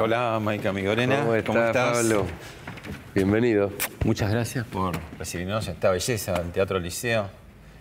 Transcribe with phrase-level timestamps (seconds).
[0.00, 1.20] Hola, Maika Migorena.
[1.46, 2.26] ¿Cómo estás, Pablo?
[3.14, 3.70] Bienvenido.
[4.04, 7.28] Muchas gracias por recibirnos en esta belleza del Teatro Liceo.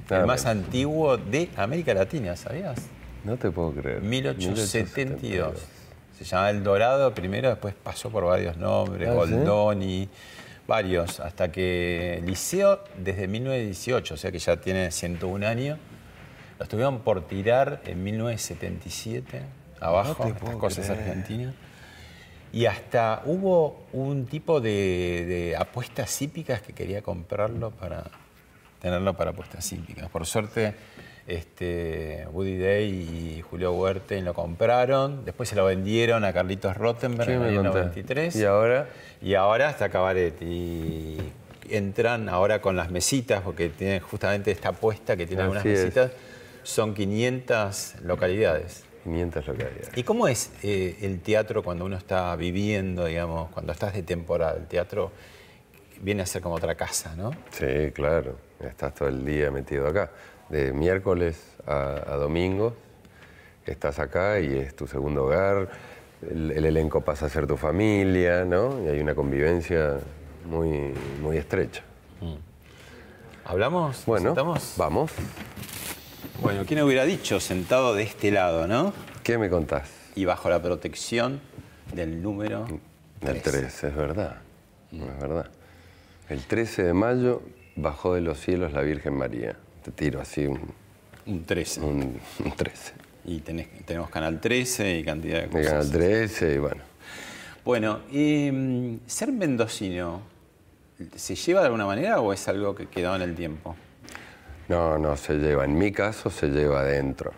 [0.09, 0.65] Nada el más menos.
[0.65, 2.79] antiguo de América Latina, ¿sabías?
[3.23, 4.01] No te puedo creer.
[4.01, 5.53] 1872.
[6.17, 9.17] Se llamaba El Dorado primero, después pasó por varios nombres, Ah, ¿sí?
[9.33, 10.09] Goldoni,
[10.67, 15.77] varios, hasta que Liceo desde 1918, o sea que ya tiene 101 años,
[16.57, 19.41] lo estuvieron por tirar en 1977,
[19.79, 20.99] abajo, te estas cosas creer.
[20.99, 21.53] argentinas.
[22.51, 28.03] Y hasta hubo un tipo de, de apuestas hípicas que quería comprarlo para
[28.81, 30.09] tenerlo para apuestas hípicas.
[30.09, 30.73] Por suerte,
[31.27, 37.27] este, Woody Day y Julio Huerten lo compraron, después se lo vendieron a Carlitos Rottenberg
[37.27, 37.95] ¿Qué en el año contás?
[37.95, 38.35] 93.
[38.35, 38.87] ¿Y ahora?
[39.21, 40.41] Y ahora está Cabaret.
[40.41, 41.17] Y
[41.69, 46.11] entran ahora con las mesitas, porque tienen justamente esta apuesta que tiene algunas mesitas.
[46.63, 48.83] Son 500 localidades.
[49.03, 49.89] 500 localidades.
[49.95, 54.57] ¿Y cómo es eh, el teatro cuando uno está viviendo, digamos, cuando estás de temporada?
[54.57, 55.11] El teatro
[56.01, 57.31] viene a ser como otra casa, ¿no?
[57.51, 58.35] Sí, claro.
[58.59, 60.11] Estás todo el día metido acá.
[60.49, 62.75] De miércoles a, a domingo
[63.65, 65.69] estás acá y es tu segundo hogar.
[66.27, 68.83] El, el elenco pasa a ser tu familia, ¿no?
[68.83, 69.97] Y hay una convivencia
[70.45, 71.83] muy, muy estrecha.
[73.45, 73.97] ¿Hablamos?
[73.97, 74.73] ¿Nos Bueno, sentamos?
[74.77, 75.11] vamos.
[76.41, 78.93] Bueno, ¿quién hubiera dicho sentado de este lado, no?
[79.23, 79.89] ¿Qué me contás?
[80.15, 81.41] Y bajo la protección
[81.93, 82.65] del número
[83.21, 83.59] El 13.
[83.59, 84.37] 13, es verdad.
[84.91, 85.49] Es verdad.
[86.29, 87.41] El 13 de mayo
[87.75, 89.55] bajó de los cielos la Virgen María.
[89.83, 90.59] Te tiro así un,
[91.25, 91.81] Un 13.
[91.81, 92.93] un, un 13.
[93.25, 95.67] Y tenés- tenemos Canal 13 y cantidad de cosas.
[95.67, 96.81] Canal 13 y bueno.
[97.65, 100.21] Bueno, mm, ¿ser mendocino
[101.15, 103.75] se lleva de alguna manera o es algo que quedó en el tiempo?
[104.69, 105.65] No, no, se lleva.
[105.65, 107.31] En mi caso se lleva adentro.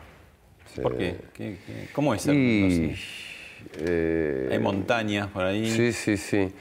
[0.75, 1.15] Se- ¿Por qué?
[1.33, 2.93] ¿Qué- qué- ¿Cómo es Y,
[3.79, 5.65] eh, Hay montañas por ahí.
[5.71, 6.51] Sí, sí, sí.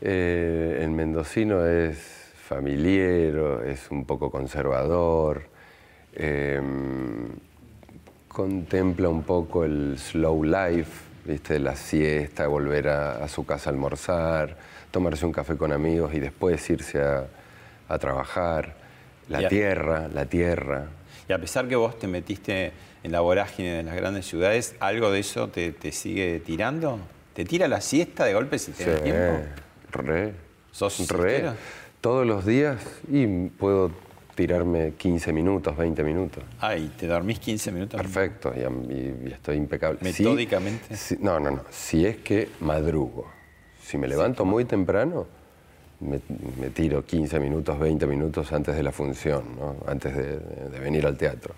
[0.00, 1.98] Eh, el mendocino es
[2.36, 5.42] familiero, es un poco conservador,
[6.14, 6.60] eh,
[8.28, 10.90] contempla un poco el slow life,
[11.24, 11.58] ¿viste?
[11.58, 14.56] la siesta, volver a, a su casa a almorzar,
[14.90, 17.26] tomarse un café con amigos y después irse a,
[17.88, 18.81] a trabajar.
[19.40, 20.86] La tierra, la tierra.
[21.28, 22.72] Y a pesar que vos te metiste
[23.02, 26.98] en la vorágine de las grandes ciudades, ¿algo de eso te, te sigue tirando?
[27.34, 29.40] ¿Te tira la siesta de golpe si tenés Sí, tiempo?
[29.92, 30.32] re.
[30.70, 31.30] ¿Sos re.
[31.30, 31.54] siestero?
[32.00, 33.90] Todos los días y puedo
[34.34, 36.42] tirarme 15 minutos, 20 minutos.
[36.60, 38.00] Ah, y te dormís 15 minutos.
[38.00, 39.98] Perfecto, y, y- y estoy impecable.
[40.02, 40.96] Metódicamente.
[40.96, 41.64] sí- no, no, no.
[41.70, 43.30] Si es que madrugo.
[43.82, 45.26] Si me levanto muy temprano,
[46.02, 46.20] me,
[46.60, 49.76] me tiro 15 minutos, 20 minutos antes de la función, ¿no?
[49.86, 51.54] antes de, de venir al teatro.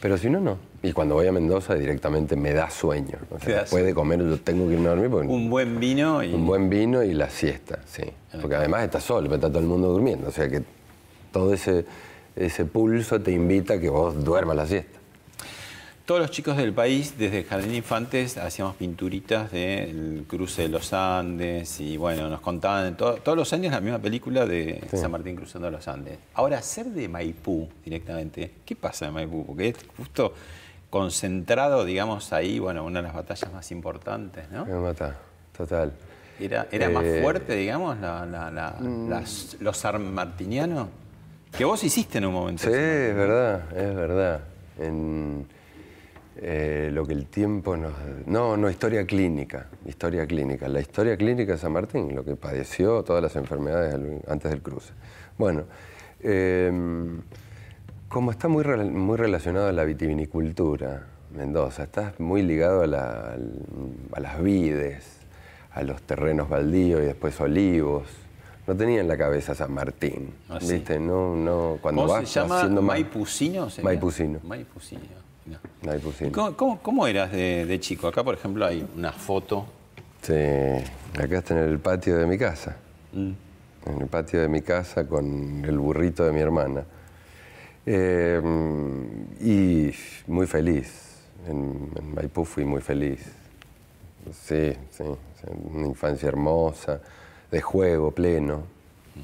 [0.00, 0.56] Pero si no, no.
[0.82, 3.18] Y cuando voy a Mendoza directamente me da sueño.
[3.30, 6.22] O sea, después de comer yo tengo que irme a dormir porque Un buen vino
[6.22, 6.32] y...
[6.32, 8.04] un buen vino y la siesta, sí.
[8.40, 10.28] Porque además estás solo, pero está todo el mundo durmiendo.
[10.28, 10.62] O sea que
[11.32, 11.84] todo ese,
[12.34, 14.98] ese pulso te invita a que vos duermas la siesta.
[16.10, 20.92] Todos los chicos del país, desde Jardín de Infantes, hacíamos pinturitas del cruce de los
[20.92, 25.36] Andes y bueno, nos contaban to- todos los años la misma película de San Martín
[25.36, 26.18] cruzando los Andes.
[26.34, 29.46] Ahora, ser de Maipú directamente, ¿qué pasa en Maipú?
[29.46, 30.34] Porque es justo
[30.90, 34.66] concentrado, digamos, ahí, bueno, una de las batallas más importantes, ¿no?
[34.66, 35.14] Me mata,
[35.56, 35.92] total.
[36.40, 40.88] ¿Era, era más Eh, fuerte, digamos, la- la- la- las- los sanmartinianos?
[41.56, 42.64] Que vos hiciste en un momento.
[42.64, 44.40] Sí, es verdad, es verdad.
[44.76, 45.46] En,
[46.42, 47.92] eh, lo que el tiempo nos...
[48.26, 50.68] No, no, historia clínica, historia clínica.
[50.68, 53.94] La historia clínica de San Martín, lo que padeció, todas las enfermedades
[54.26, 54.92] antes del cruce.
[55.38, 55.64] Bueno,
[56.20, 56.72] eh,
[58.08, 61.06] como está muy, muy relacionado a la vitivinicultura,
[61.36, 63.36] Mendoza, estás muy ligado a, la-
[64.12, 65.18] a las vides,
[65.72, 68.08] a los terrenos baldíos y después olivos.
[68.66, 70.58] No tenía en la cabeza San Martín, Ah.
[70.60, 70.98] ¿viste?
[70.98, 72.58] No, no, cuando ¿Cómo vas se llama?
[72.58, 73.70] haciendo más- ¿Maipucino?
[73.70, 73.84] sería?
[73.84, 74.40] Maipucino.
[74.42, 75.20] Maipucino.
[75.84, 76.32] Maipú ¿Y Cine.
[76.32, 78.06] cómo, cómo- cómo eras de, de chico?
[78.08, 79.66] Acá, por ejemplo, hay una foto.
[80.22, 82.76] Sí, acá está en el patio de mi casa.
[83.12, 83.30] Mm.
[83.86, 86.84] En el patio de mi casa con el burrito de mi hermana.
[87.86, 88.40] Eh,
[89.40, 89.90] y
[90.30, 91.06] muy feliz.
[91.48, 93.20] En, en Maipú fui muy feliz.
[94.32, 95.04] Sí, sí.
[95.72, 97.00] Una infancia hermosa,
[97.50, 98.62] de juego pleno.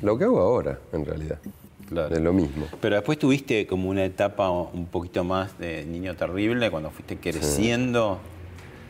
[0.00, 1.38] Lo que hago ahora, en realidad.
[1.88, 2.14] Claro.
[2.14, 2.66] Es lo mismo.
[2.80, 8.18] Pero después tuviste como una etapa un poquito más de niño terrible cuando fuiste creciendo.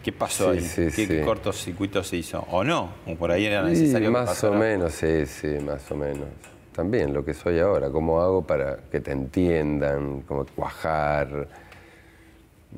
[0.03, 0.65] ¿Qué pasó Sí, ahí?
[0.91, 2.47] sí, ¿Qué, qué cortocircuito se hizo?
[2.51, 2.91] ¿O no?
[3.07, 4.57] ¿O por ahí era necesario que más o pasara?
[4.59, 6.29] menos, sí, sí, más o menos.
[6.75, 11.49] También lo que soy ahora, cómo hago para que te entiendan, cómo cuajar.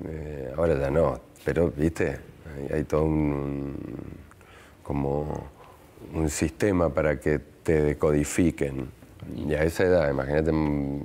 [0.06, 2.18] Eh, ahora ya no, pero viste,
[2.70, 3.74] hay, hay todo un
[4.82, 5.48] como
[6.14, 8.88] un sistema para que te decodifiquen.
[9.36, 11.04] Y a esa edad, imagínate mm,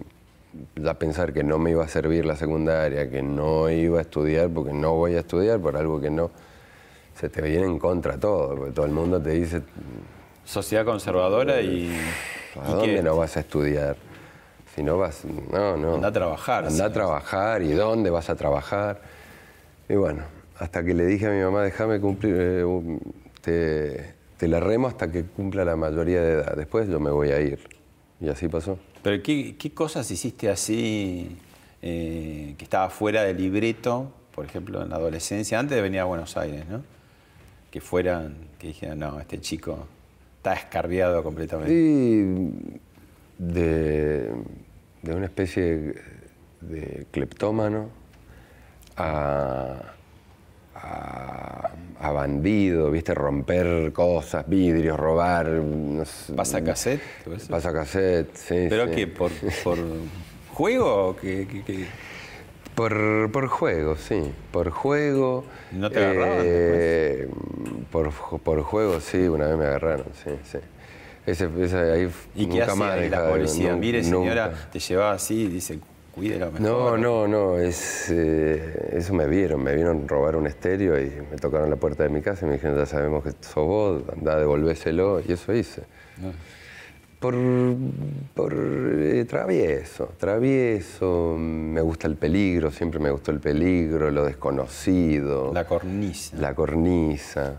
[0.76, 4.50] ya pensar que no me iba a servir la secundaria, que no iba a estudiar
[4.50, 6.32] porque no voy a estudiar por algo que no
[7.16, 9.62] se te viene en contra todo, porque todo el mundo te dice,
[10.46, 11.90] Sociedad conservadora y.
[12.62, 13.04] ¿a ¿y dónde qué?
[13.04, 13.96] no vas a estudiar?
[14.76, 15.96] Si no vas, no, no.
[15.96, 16.94] Andá a trabajar, Andá a sí.
[16.94, 19.02] trabajar, ¿y dónde vas a trabajar?
[19.88, 20.24] Y bueno,
[20.60, 22.66] hasta que le dije a mi mamá, déjame cumplir, eh,
[23.42, 27.30] te, te la remo hasta que cumpla la mayoría de edad, después yo me voy
[27.32, 27.60] a ir.
[28.24, 28.80] Y así pasó.
[29.02, 31.36] Pero ¿qué, qué cosas hiciste así
[31.82, 36.06] eh, que estaba fuera del libreto, por ejemplo, en la adolescencia, antes de venir a
[36.06, 36.82] Buenos Aires, ¿no?
[37.70, 39.88] Que fueran, que dijeran, no, este chico
[40.38, 41.74] está escarriado completamente.
[41.74, 42.70] Y
[43.38, 44.32] de,
[45.02, 45.96] de una especie
[46.62, 47.90] de cleptómano
[48.96, 49.82] a,
[50.84, 51.70] a,
[52.00, 53.14] a bandido, ¿viste?
[53.14, 55.48] Romper cosas, vidrios, robar.
[55.48, 57.02] no sé, ¿Pasa cassette?
[57.50, 58.68] Pasa cassette, sí.
[58.70, 58.92] ¿Pero sí.
[58.96, 59.08] qué?
[59.08, 59.32] ¿Por,
[59.64, 59.78] por
[60.54, 61.08] juego?
[61.10, 61.86] o qué- qué- qué?
[62.76, 64.34] Por, por juego, sí.
[64.52, 65.46] Por juego.
[65.72, 67.28] ¿No te agarraban eh,
[67.92, 70.58] por, por juego, sí, una vez me agarraron, sí, sí.
[71.26, 73.72] Ese, ese ahí ¿Y qué nunca hacía más la policía?
[73.74, 74.70] nun- Mire, señora, nunca.
[74.72, 75.80] te llevaba así y dice,
[76.14, 76.62] cuídelo mejor.
[76.62, 81.38] No, no, no, es, eh, eso me vieron, me vieron robar un estéreo y me
[81.38, 84.38] tocaron la puerta de mi casa y me dijeron, ya sabemos que sos vos, andá,
[84.38, 85.84] devolvéselo, y eso hice.
[87.20, 87.36] Por,
[88.34, 95.52] por eh, travieso, travieso, me gusta el peligro, siempre me gustó el peligro, lo desconocido,
[95.54, 96.38] La cornisa.
[96.38, 97.56] la cornisa.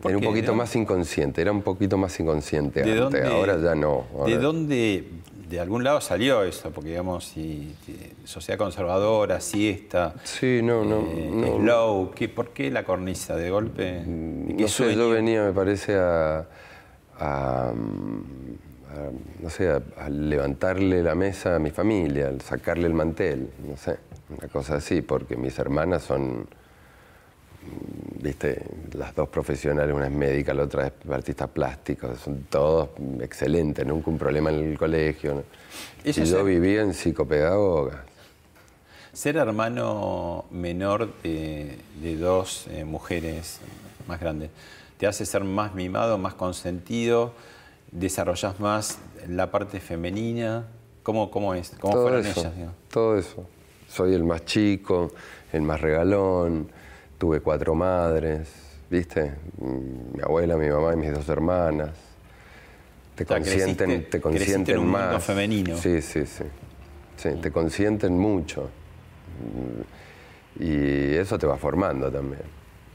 [0.00, 3.26] ¿Por Era un poquito ¿De más inconsciente, era un poquito más inconsciente ¿De antes, dónde,
[3.26, 4.06] ahora ya no.
[4.24, 5.04] ¿De dónde,
[5.50, 6.70] de algún lado salió eso?
[6.70, 11.00] Porque, digamos, si, si sociedad conservadora, siesta, Sí, no, no.
[11.00, 11.56] eh, no.
[11.58, 14.04] slow, ¿qué, ¿por qué la cornisa de golpe?
[14.06, 16.46] ¿De qué No sé, yo venía, me parece, a,
[17.18, 17.72] a, a,
[19.42, 23.76] no sé, a, a levantarle la mesa a mi familia, al sacarle el mantel, no
[23.76, 23.96] sé,
[24.36, 26.44] una cosa así, porque mis hermanas son, mm,
[28.22, 28.62] viste,
[28.92, 32.90] las dos profesionales, una es médica, la otra es artista plástico, son todos
[33.20, 35.44] excelentes, nunca un problema en el colegio.
[36.04, 38.04] Y yo se- vivía en psicopedagoga.
[39.12, 43.58] Ser hermano menor de, de dos eh, mujeres
[44.06, 44.50] más grandes,
[44.98, 47.32] ¿te hace ser más mimado, más consentido?
[47.90, 48.98] ¿Desarrollas más
[49.28, 50.64] la parte femenina?
[51.02, 51.72] ¿Cómo, cómo es?
[51.80, 52.54] ¿Cómo todo fueron eso, ellas?
[52.54, 52.76] digamos?
[52.90, 53.46] todo eso.
[53.88, 55.10] Soy el más chico,
[55.52, 56.70] el más regalón,
[57.20, 58.48] tuve cuatro madres,
[58.88, 59.34] ¿viste?
[59.58, 61.90] Mm, Mi abuela, mi mamá y mis dos hermanas.
[63.14, 65.22] Te O sea, consienten, creciste- te en consienten mundo más.
[65.24, 65.76] femenino.
[65.76, 66.44] Sí, sí, sí.
[67.18, 68.70] Sí, te consienten mucho.
[70.58, 72.40] Y eso te va formando también.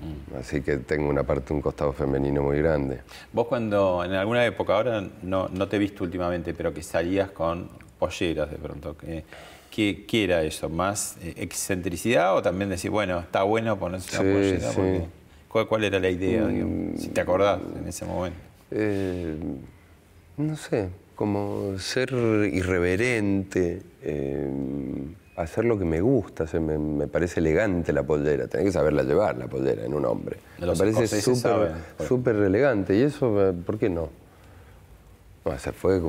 [0.02, 0.38] Mm.
[0.38, 3.02] Así que tengo una parte, un costado femenino muy grande.
[3.32, 7.30] Vos cuando, en alguna época, ahora no, no te he visto últimamente, pero que salías
[7.30, 9.24] con polleras de pronto, ¿qué,
[9.75, 10.70] qué, qué era eso?
[10.70, 14.72] ¿Más eh, excentricidad o también decir, bueno, está bueno ponerse una Sí, pollera?
[14.72, 14.79] sí.
[14.79, 14.84] Mm.
[14.94, 15.05] Porque-
[15.50, 18.38] ¿cuál, cuál era la idea, digamos, si te acordás en ese momento?
[18.72, 19.36] Eh,
[20.38, 22.12] no sé, como ser
[22.51, 24.50] irreverente, eh,
[25.36, 28.72] hacer lo que me gusta, o sea, me, me parece elegante la pollera, tenés que
[28.72, 30.38] saberla llevar la pollera en un hombre.
[30.60, 31.22] Los me parece
[32.08, 34.10] súper elegante y eso, ¿por qué no?
[35.46, 36.02] No, se fue,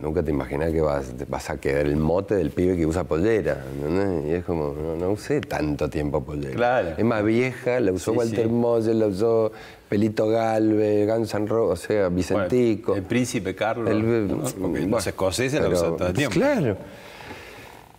[0.00, 3.62] nunca te imaginás que vas, vas a quedar el mote del pibe que usa pollera,
[3.74, 4.24] ¿entendés?
[4.30, 6.54] Y es como, no, no usé tanto tiempo pollera.
[6.54, 6.88] Claro.
[6.96, 8.94] Es más vieja, la usó Sí, Walter sí.
[8.94, 9.52] La usó
[9.90, 12.92] Pelito Galvez, Guns N' Roses, o sea, Vicentico.
[12.92, 14.38] Bueno, el príncipe Carlos, El- ¿no?
[14.38, 16.34] porque bueno, los escoceses pero- usan todo el tiempo.
[16.34, 16.76] Claro.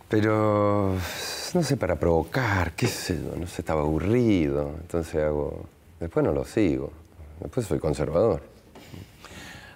[0.08, 0.94] Pero,
[1.54, 5.66] no sé, para provocar, qué sé yo, no sé, estaba aburrido, entonces hago...
[6.00, 6.90] Después no lo sigo,
[7.40, 8.42] después soy conservador.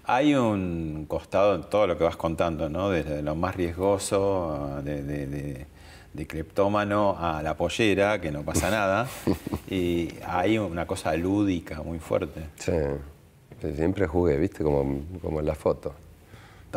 [0.06, 2.90] Hay un costado en todo lo que vas contando, ¿no?
[2.90, 5.66] Desde lo más riesgoso, de, de- de-
[6.12, 9.08] de cleptómano a la pollera, que no pasa nada.
[9.68, 12.40] y hay una cosa lúdica muy fuerte.
[12.56, 12.72] Sí.
[13.74, 14.62] Siempre jugué, ¿viste?
[14.62, 15.92] Como, como en la foto.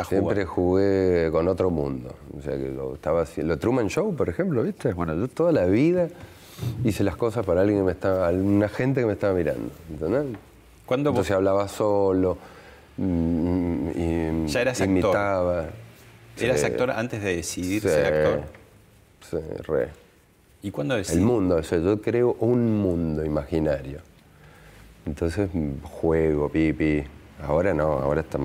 [0.07, 2.15] Siempre jugué con otro mundo.
[2.37, 3.53] O sea, que lo estaba haciendo.
[3.55, 4.93] Lo Truman Show, por ejemplo, ¿viste?
[4.93, 6.07] Bueno, yo toda la vida
[6.83, 9.69] hice las cosas para alguien que me estaba, alguna gente que me estaba mirando.
[9.89, 10.37] ¿Entendés?
[10.85, 12.37] ¿Cuándo vos- Entonces hablaba solo,
[12.97, 14.89] mm, y Ya eras actor.
[14.89, 15.65] imitaba.
[16.39, 16.65] ¿Eras Sí.
[16.65, 18.43] actor antes de decidir Sí, ser actor?
[19.29, 19.89] Sí, re.
[20.61, 21.25] ¿Y cuándo El decidiste?
[21.25, 23.99] mundo, o sea, yo creo un mundo imaginario.
[25.05, 27.03] Entonces mm, juego, pipi.
[27.43, 28.39] Ahora no, ahora está-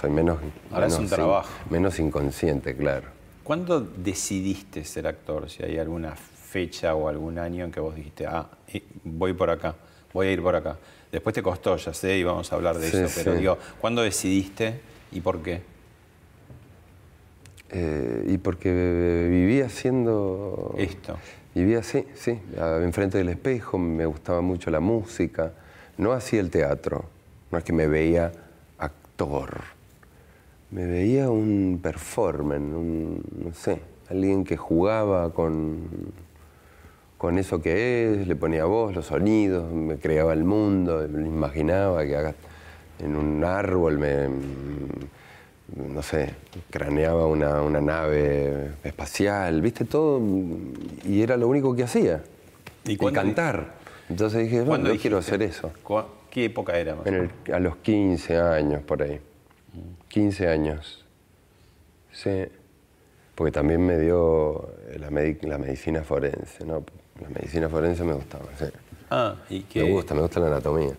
[0.00, 0.38] soy menos.
[0.72, 1.48] Ahora es un trabajo.
[1.70, 3.08] menos inconsciente, claro.
[3.42, 5.48] ¿Cuándo decidiste ser actor?
[5.50, 9.50] Si hay alguna fecha o algún año en que vos dijiste, ah, eh, voy por
[9.50, 9.74] acá,
[10.12, 10.76] voy a ir por acá.
[11.14, 13.38] Después te costó, ya sé, y vamos a hablar de Sí, eso, pero sí.
[13.38, 14.80] digo, ¿cuándo decidiste
[15.12, 15.62] y por qué?
[17.70, 20.74] Eh, y porque vivía haciendo.
[20.76, 21.16] Esto.
[21.54, 22.40] Vivía así, sí,
[22.82, 25.52] enfrente del espejo, me gustaba mucho la música.
[25.98, 27.04] No hacía el teatro,
[27.52, 28.32] no es que me veía
[28.78, 29.62] actor.
[30.72, 33.78] Me veía un performer, un, no sé,
[34.10, 36.12] alguien que jugaba con,
[37.24, 42.04] con eso que es, le ponía voz, los sonidos, me creaba el mundo, me imaginaba
[42.04, 42.34] que haga-
[42.98, 44.28] en un árbol me,
[45.90, 46.34] no sé,
[46.68, 50.20] craneaba una, una nave espacial, viste todo,
[51.02, 52.22] y era lo único que hacía.
[52.84, 53.72] ¿Y cantar.
[54.10, 55.72] Entonces dije, ¿Cuándo yo quiero hacer eso.
[55.82, 56.94] ¿Cu- ¿Qué época era?
[56.94, 57.14] más En
[57.46, 59.18] el- a los 15 años, por ahí.
[60.08, 61.06] 15 años.
[62.12, 62.44] Sí.
[63.34, 66.84] Porque también me dio la, la medicina forense, ¿no?
[67.24, 68.66] La medicina forense me gustaba, sí.
[69.10, 69.82] Ah, ¿y qué?
[69.82, 70.92] Me gusta, me gusta la anatomía.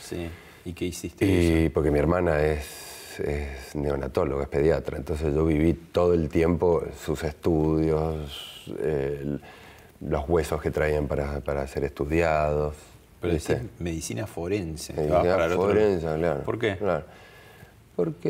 [0.00, 0.28] Sí.
[0.64, 1.24] ¿Y qué hiciste?
[1.26, 6.82] Y porque mi hermana es, es neonatóloga, es pediatra, entonces yo viví todo el tiempo
[7.04, 8.64] sus estudios,
[10.00, 12.74] los huesos que traían para, para ser estudiados.
[13.20, 13.34] Pero
[13.78, 14.92] medicina forense.
[14.94, 16.40] Medicina el otro- forense, claro.
[16.42, 16.76] ¿Por qué?
[16.76, 17.04] Claro.
[17.96, 18.28] Porque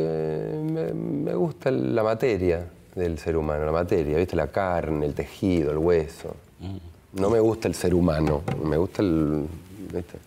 [0.63, 4.37] me, me gusta la materia del ser humano, la materia, ¿viste?
[4.37, 6.37] La carne, el tejido, el hueso.
[6.61, 6.77] Mm.
[7.15, 9.47] No me gusta el ser humano, me gusta el.
[9.93, 10.19] ¿viste?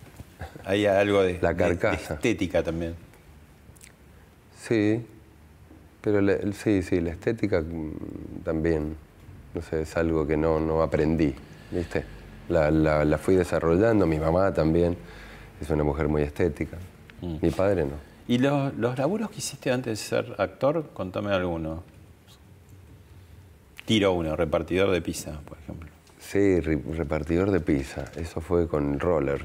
[0.64, 2.14] Hay algo de, La de carcasa.
[2.14, 2.94] estética también.
[4.60, 5.04] Sí,
[6.00, 8.96] pero la- sí, sí, la estética mm, también,
[9.54, 11.34] no sé, es algo que no, no aprendí,
[11.70, 12.04] ¿viste?
[12.48, 14.96] La, la- la fui desarrollando, mi mamá también
[15.60, 16.78] es una mujer muy estética,
[17.20, 17.36] Mm.
[17.42, 17.92] mi padre no.
[18.28, 20.90] ¿Y los, los laburos que hiciste antes de ser actor?
[20.94, 21.82] Contame alguno.
[23.86, 25.88] Tiro uno, repartidor de pizza, por ejemplo.
[26.20, 29.44] Sí, re- repartidor de pizza, eso fue con Roller.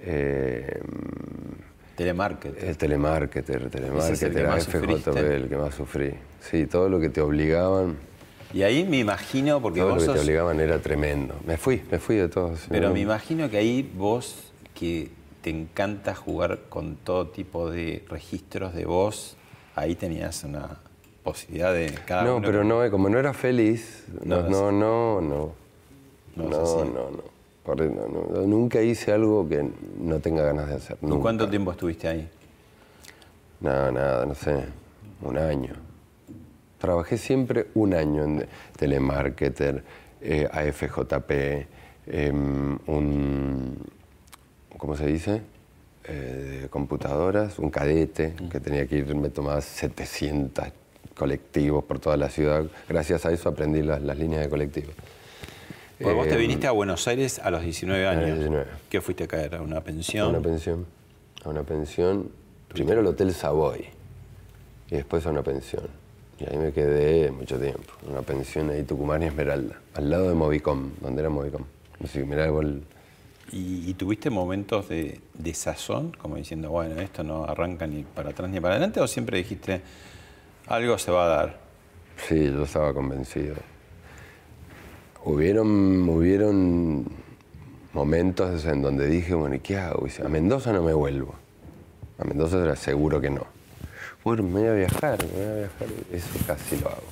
[0.00, 0.80] Eh,
[1.96, 2.64] Telemarketer.
[2.64, 3.62] el telemarketer,
[3.98, 5.36] Ese es el telemarketer, sufriste.
[5.36, 6.14] el que más sufrí.
[6.40, 7.96] Sí, todo lo que te obligaban,
[8.52, 11.34] Y ahí me imagino, porque todo lo que te obligaban era tremendo.
[11.46, 12.66] Me fui, me fui de todos.
[12.68, 15.10] Pero me imagino que ahí vos, que
[15.42, 19.36] te encanta jugar con todo tipo de registros de voz,
[19.76, 20.78] ahí tenías una
[21.24, 25.20] posibilidad de cada No, uno pero no, eh, como no era feliz, No, no, no
[25.20, 25.24] no,
[26.36, 27.34] no, no.
[27.66, 29.66] No No, Nunca hice algo que
[29.98, 30.98] no tenga ganas de hacer.
[31.00, 32.28] ¿Y cuánto tiempo estuviste ahí?
[33.60, 34.66] Nada, nada, no sé,
[35.22, 35.72] un año.
[36.78, 39.82] Trabajé siempre un año en telemarketer,
[40.20, 41.66] eh, AFJP,
[42.06, 43.78] em, un,
[44.76, 45.40] ¿cómo se dice?
[46.06, 50.66] Eh, de computadoras, un cadete, que tenía que ir, me tomaba 700
[51.16, 52.64] colectivos por toda la ciudad.
[52.88, 54.94] Gracias a eso aprendí las, las líneas de colectivos.
[55.98, 58.38] Porque vos te Em, viniste a Buenos Aires a los 19 a los años.
[58.38, 58.66] 19.
[58.90, 59.54] ¿Qué fuiste a caer?
[59.54, 60.28] ¿A una A pensión?
[60.30, 60.86] una pensión.
[61.44, 62.30] A una pensión.
[62.68, 63.86] Primero el Hotel Savoy.
[64.90, 65.84] Y después a una pensión.
[66.40, 67.92] Y ahí me quedé mucho tiempo.
[68.08, 69.80] Una pensión ahí, Tucumán y Esmeralda.
[69.94, 71.62] Al lado de Movicom, donde era Movicom.
[72.00, 72.48] No sé, mirá,
[73.52, 78.30] ¿Y, y tuviste momentos de, de sazón, como diciendo, bueno, esto no arranca ni para
[78.30, 79.00] atrás ni para adelante?
[79.00, 79.80] ¿O siempre dijiste,
[80.66, 81.60] algo se va a dar?
[82.16, 83.56] Sí, yo estaba convencido.
[85.24, 87.06] Hubieron, hubieron
[87.92, 90.06] momentos en donde dije, bueno, ¿y qué hago?
[90.24, 91.34] A Mendoza no me vuelvo.
[92.18, 93.46] A Mendoza era seguro que no.
[94.22, 95.88] Bueno, me voy a viajar, me voy a viajar.
[96.12, 97.02] Eso casi lo hago.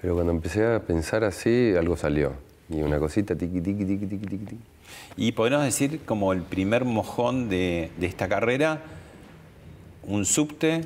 [0.00, 2.32] Pero cuando empecé a pensar así, algo salió.
[2.68, 4.58] Y una cosita, tiqui, tiqui, tiqui, tiqui, tiqui.
[5.16, 8.80] Y podemos decir, como el primer mojón de, de esta carrera,
[10.04, 10.82] un subte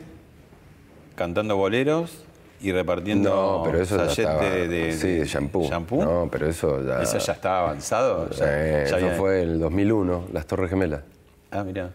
[1.16, 2.25] cantando boleros
[2.61, 4.42] y repartiendo No, pero eso ya estaba.
[4.44, 5.68] de, de- sí, shampoo.
[5.68, 6.02] shampoo.
[6.04, 7.02] No, pero eso ya.
[7.02, 8.30] ¿Eso ya estaba avanzado?
[8.30, 11.02] Ya- Eh, ya eso había- fue el 2001, las Torres Gemelas.
[11.50, 11.90] Ah, mira.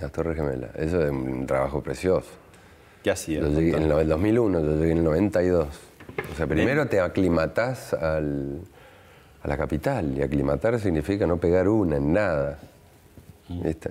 [0.00, 0.70] Las Torres Gemelas.
[0.76, 2.26] Eso es un trabajo precioso.
[3.02, 3.40] ¿Qué hacía?
[3.40, 5.68] Yo llegué en el 2001, yo llegué en el 92.
[6.32, 8.60] O sea, primero te aclimatás al-
[9.42, 12.58] a la capital y aclimatar significa no pegar una en nada.
[13.48, 13.90] ¿Viste?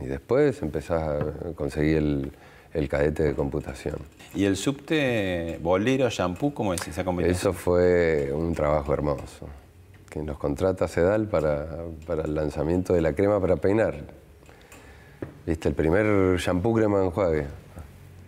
[0.00, 1.18] Y después empezás a
[1.54, 2.32] conseguir el,
[2.76, 3.96] el cadete de computación.
[4.34, 7.34] ¿Y el subte bolero, shampoo, cómo es esa combinación?
[7.34, 9.48] Eso fue un trabajo hermoso.
[10.10, 11.66] Que nos contrata Sedal para,
[12.06, 13.94] para el lanzamiento de la crema para peinar.
[15.46, 15.70] ¿Viste?
[15.70, 17.46] El primer shampoo crema enjuague.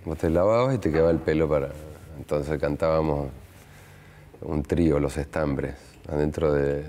[0.07, 1.69] Vos te lavabas y te quedaba el pelo para.
[2.17, 3.28] Entonces cantábamos
[4.40, 5.75] un trío, los estambres,
[6.11, 6.85] adentro de,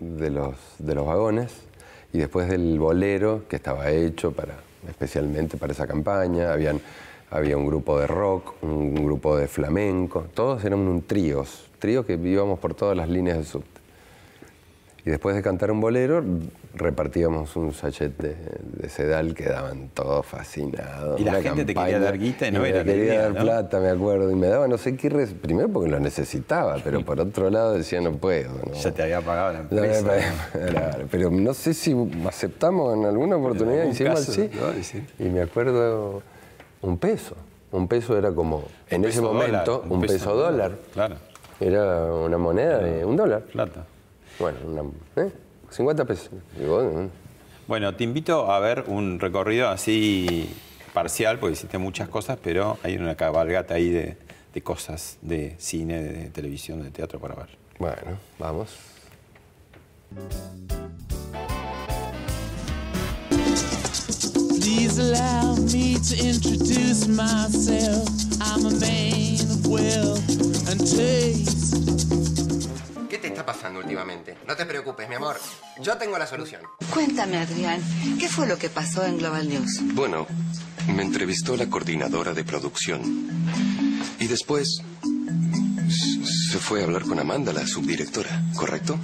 [0.00, 1.54] de los, de los vagones.
[2.12, 4.56] Y después del bolero, que estaba hecho para,
[4.88, 6.80] especialmente para esa campaña, habían,
[7.30, 12.14] había un grupo de rock, un grupo de flamenco, todos eran un tríos, tríos que
[12.14, 13.75] íbamos por todas las líneas del subte.
[15.06, 16.20] Y después de cantar un bolero,
[16.74, 18.34] repartíamos un sachet de,
[18.82, 21.20] de sedal, quedaban todos fascinados.
[21.20, 23.34] Y la gente te quería dar guita y no me era la quería idea, dar
[23.34, 23.40] ¿no?
[23.42, 27.04] plata, me acuerdo, y me daba no sé qué, res- primero porque lo necesitaba, pero
[27.04, 28.50] por otro lado decía no puedo.
[28.66, 28.72] ¿no?
[28.74, 30.12] Ya te había pagado la empresa.
[31.10, 31.94] pero no sé si
[32.26, 34.50] aceptamos en alguna oportunidad, hicimos caso, así.
[35.18, 35.24] ¿no?
[35.24, 36.20] Y me acuerdo
[36.82, 37.36] un peso.
[37.70, 40.72] Un peso era como, en ese momento, dólar, un peso, dólar.
[40.92, 41.14] Claro,
[41.60, 43.42] Era una moneda de un dólar.
[43.42, 43.84] plata.
[44.38, 44.82] Bueno, una,
[45.24, 45.32] ¿eh?
[45.70, 46.30] 50 pesos.
[46.60, 47.08] Y vos, ¿eh?
[47.66, 50.48] Bueno, te invito a ver un recorrido así
[50.92, 54.16] parcial, porque hiciste muchas cosas, pero hay una cabalgata ahí de,
[54.54, 57.48] de cosas de cine, de televisión, de teatro para ver.
[57.78, 58.70] Bueno, vamos.
[64.60, 68.08] Please allow me to introduce myself.
[68.40, 72.25] I'm a man of wealth and taste.
[73.36, 74.34] ¿Qué te está pasando últimamente?
[74.48, 75.36] No te preocupes, mi amor.
[75.82, 76.62] Yo tengo la solución.
[76.90, 77.82] Cuéntame, Adrián,
[78.18, 79.82] ¿qué fue lo que pasó en Global News?
[79.92, 80.26] Bueno,
[80.94, 83.02] me entrevistó la coordinadora de producción.
[84.18, 84.80] Y después
[85.90, 88.98] se fue a hablar con Amanda, la subdirectora, ¿correcto?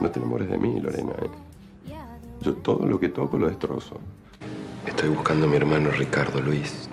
[0.00, 1.12] No te enamores de mí, Lorena.
[1.20, 1.92] ¿eh?
[2.40, 4.00] Yo todo lo que toco lo destrozo.
[4.86, 6.88] Estoy buscando a mi hermano Ricardo Luis.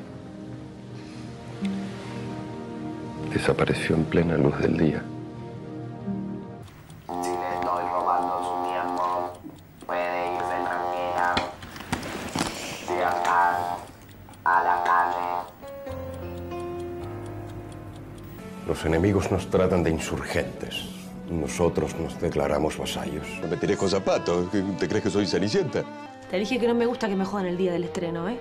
[3.33, 5.05] Desapareció en plena luz del día.
[18.85, 20.83] Los enemigos nos tratan de insurgentes.
[21.27, 23.25] Nosotros nos declaramos vasallos.
[23.41, 24.47] No me tirés con zapatos.
[24.51, 25.83] ¿Qué- ¿Te crees que soy cenicienta?
[26.29, 28.39] Te dije que no me gusta que me jodan el día del estreno, ¿eh?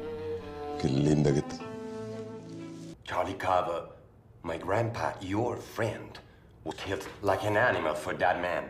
[0.82, 1.60] Qué linda que estás.
[3.04, 3.84] Charlie Carver,
[4.42, 6.18] my grandpa, your friend,
[6.62, 8.64] was killed like an animal for that man.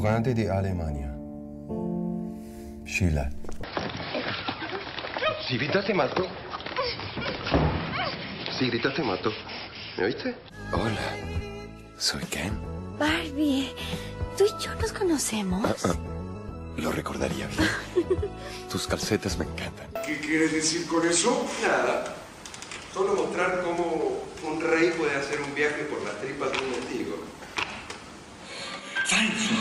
[0.00, 1.14] Grande de Alemania.
[2.86, 3.30] Schiller.
[5.46, 6.26] Si gritaste mato.
[8.58, 9.32] Si gritaste mato.
[9.96, 10.34] ¿Me oíste?
[10.72, 11.16] Hola,
[11.96, 12.52] soy Ken.
[12.98, 13.72] Barbie,
[14.36, 15.86] tú y yo nos conocemos.
[16.76, 17.68] Lo recordaría bien.
[18.70, 19.86] Tus calcetas me encantan.
[20.04, 21.46] ¿Qué quieres decir con eso?
[21.62, 22.04] Nada.
[22.92, 27.16] Solo mostrar cómo un rey puede hacer un viaje por las tripas de un mendigo.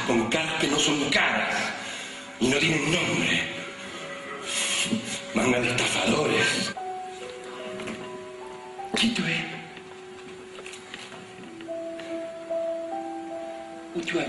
[0.08, 1.56] Con caras que no son caras
[2.40, 3.42] y no tienen nombre.
[5.34, 6.76] Manga de estafadores.
[8.98, 9.44] Quito es.
[13.96, 14.20] Mucho.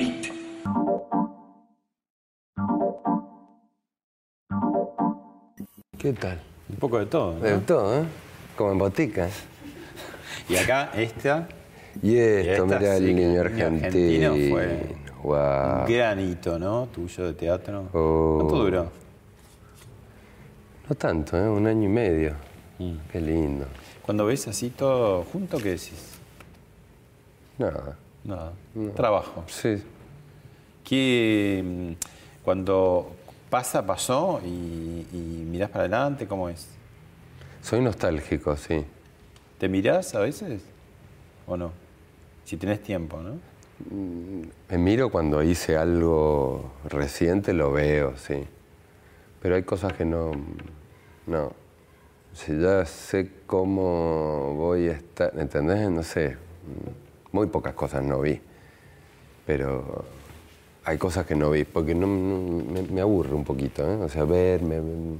[5.98, 6.40] ¿Qué tal?
[6.68, 7.34] Un poco de todo.
[7.34, 7.40] ¿no?
[7.40, 8.04] De todo, ¿eh?
[8.56, 9.28] Como en botica.
[10.48, 11.48] Y acá, esta,
[12.00, 13.87] Y esto, esta sí el niño el niño argentino.
[13.87, 16.87] argentino fue Un gran hito, ¿no?
[16.92, 17.88] Tuyo de teatro.
[17.94, 18.37] Oh.
[18.40, 18.90] ¿Cuánto duró?
[20.88, 21.48] No tanto, ¿eh?
[21.48, 22.34] Un año y medio.
[22.78, 22.96] Mm.
[23.10, 23.66] Qué lindo.
[24.02, 26.12] Cuando ves así todo junto, ¿qué decís?
[27.56, 27.96] Nada.
[28.22, 28.52] Nada.
[28.94, 29.44] Trabajo.
[29.46, 29.82] Sí.
[30.82, 31.92] ¿Qué, mm,
[32.44, 33.12] cuando
[33.48, 36.68] pasa, pasó y, y mirás para adelante, ¿cómo es?
[37.62, 38.84] Soy nostálgico, sí.
[39.56, 40.62] ¿Te mirás a veces?
[41.46, 41.70] ¿O no?
[42.44, 43.53] Si tenés tiempo, ¿no?
[44.68, 48.44] Me miro cuando hice algo reciente, lo veo, sí.
[49.42, 50.32] Pero hay cosas que no.
[51.26, 51.52] No.
[52.32, 55.32] Si ya sé cómo voy a estar.
[55.38, 55.90] ¿Entendés?
[55.90, 56.37] No sé.
[57.32, 58.40] Muy pocas cosas no vi.
[59.46, 60.04] Pero
[60.84, 63.96] hay cosas que no vi, porque no, me, me aburre un poquito, ¿eh?
[63.96, 65.18] O sea, ver, me- me-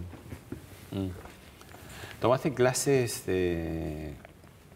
[2.21, 4.13] ¿Tomaste clases de,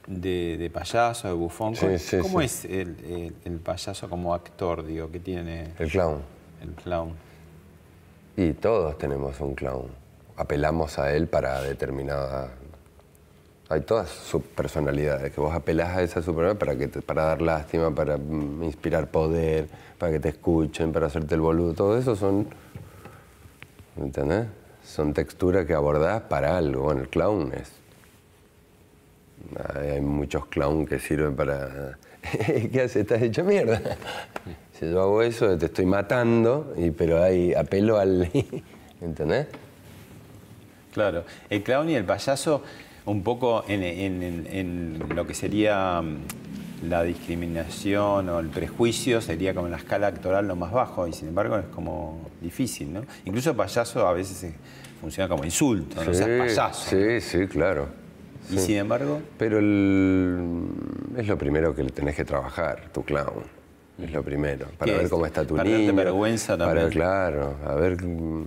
[0.08, 1.76] de, de payaso, de bufón?
[1.76, 2.44] Sí, ¿Cómo, sí, cómo sí.
[2.46, 6.20] es el, el- el payaso como actor, digo, que tiene El clown.
[6.62, 7.12] el clown?
[8.36, 9.86] Y todos tenemos un clown.
[10.36, 12.50] Apelamos a él para determinada.
[13.68, 17.94] Hay todas subpersonalidades, que vos apelás a esa subpersonalidad para, que te- para dar lástima,
[17.94, 19.68] para mm, inspirar poder,
[19.98, 21.74] para que te escuchen, para hacerte el boludo.
[21.74, 22.46] Todo eso son.
[23.96, 24.46] ¿Entendés?
[24.84, 26.84] Son texturas que abordás para algo.
[26.84, 27.72] Bueno, el clown es.
[29.74, 31.98] Hay muchos clown que sirven para.
[32.72, 32.96] ¿Qué haces?
[32.96, 33.81] ¿Estás hecho mierda?
[34.79, 38.29] Si yo hago eso, te estoy matando, y, pero hay apelo al.
[39.01, 39.46] ¿Entendés?
[40.92, 42.62] Claro, el clown y el payaso,
[43.07, 49.20] un poco en, en- en- en lo que sería mm, la discriminación o el prejuicio,
[49.20, 52.92] sería como en la escala actoral lo más bajo, y sin embargo es como difícil,
[52.92, 53.03] ¿no?
[53.24, 54.53] Incluso payaso a veces
[55.01, 56.90] funciona como insulto, no seas payaso.
[56.90, 57.88] Sí, sí, claro.
[58.50, 60.68] Y sin embargo, Pero el-
[61.16, 63.44] es lo primero que le tenés que trabajar, tu clown.
[64.02, 64.66] Es lo primero.
[64.78, 65.11] Para ¿Qué ver es?
[65.11, 65.94] cómo está tu Para niño.
[65.94, 66.90] vergüenza Para, también.
[66.90, 68.44] claro, a ver mm,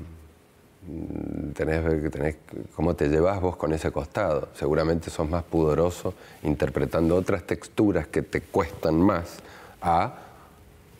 [1.54, 2.36] tenés, tenés
[2.76, 4.50] cómo te llevas vos con ese costado.
[4.56, 9.40] Seguramente sos más pudoroso interpretando otras texturas que te cuestan más
[9.82, 10.14] a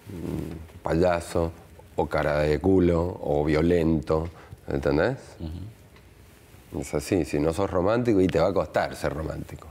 [0.08, 1.52] mm, payaso
[1.96, 4.28] o cara de culo o violento,
[4.68, 5.18] ¿entendés?
[6.80, 9.68] Es así, si no sos romántico y te va a costar ser romántico.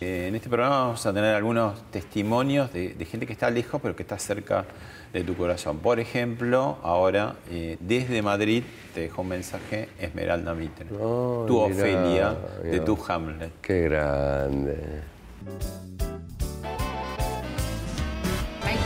[0.00, 3.80] eh, en este programa vamos a tener algunos testimonios de, de gente que está lejos
[3.82, 4.64] pero que está cerca
[5.12, 5.78] de tu corazón.
[5.78, 10.96] Por ejemplo, ahora eh, desde Madrid te dejó un mensaje Esmeralda Mitre, Ay,
[11.46, 13.52] tu mirá, Ofelia de tu Hamlet.
[13.62, 15.02] Qué grande.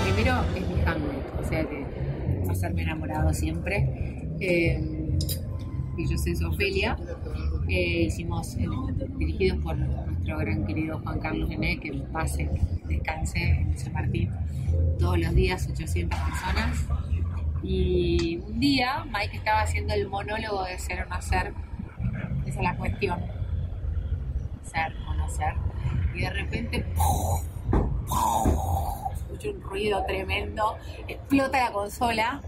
[0.04, 2.01] Primero es mi Hamlet, o sea que
[2.54, 3.88] serme enamorado siempre.
[4.40, 5.18] Eh,
[5.96, 6.96] y yo soy su Ofelia.
[7.68, 8.66] Eh, hicimos, eh,
[9.18, 12.50] dirigidos por nuestro gran querido Juan Carlos Gené, que pase,
[12.88, 14.30] descanse en San Martín,
[14.98, 16.86] todos los días 800 personas.
[17.62, 21.52] Y un día Mike estaba haciendo el monólogo de ser o no ser,
[22.44, 23.20] esa es la cuestión,
[24.64, 25.54] ser o no ser,
[26.14, 27.51] y de repente un
[29.72, 30.76] ruido tremendo,
[31.08, 32.42] explota la consola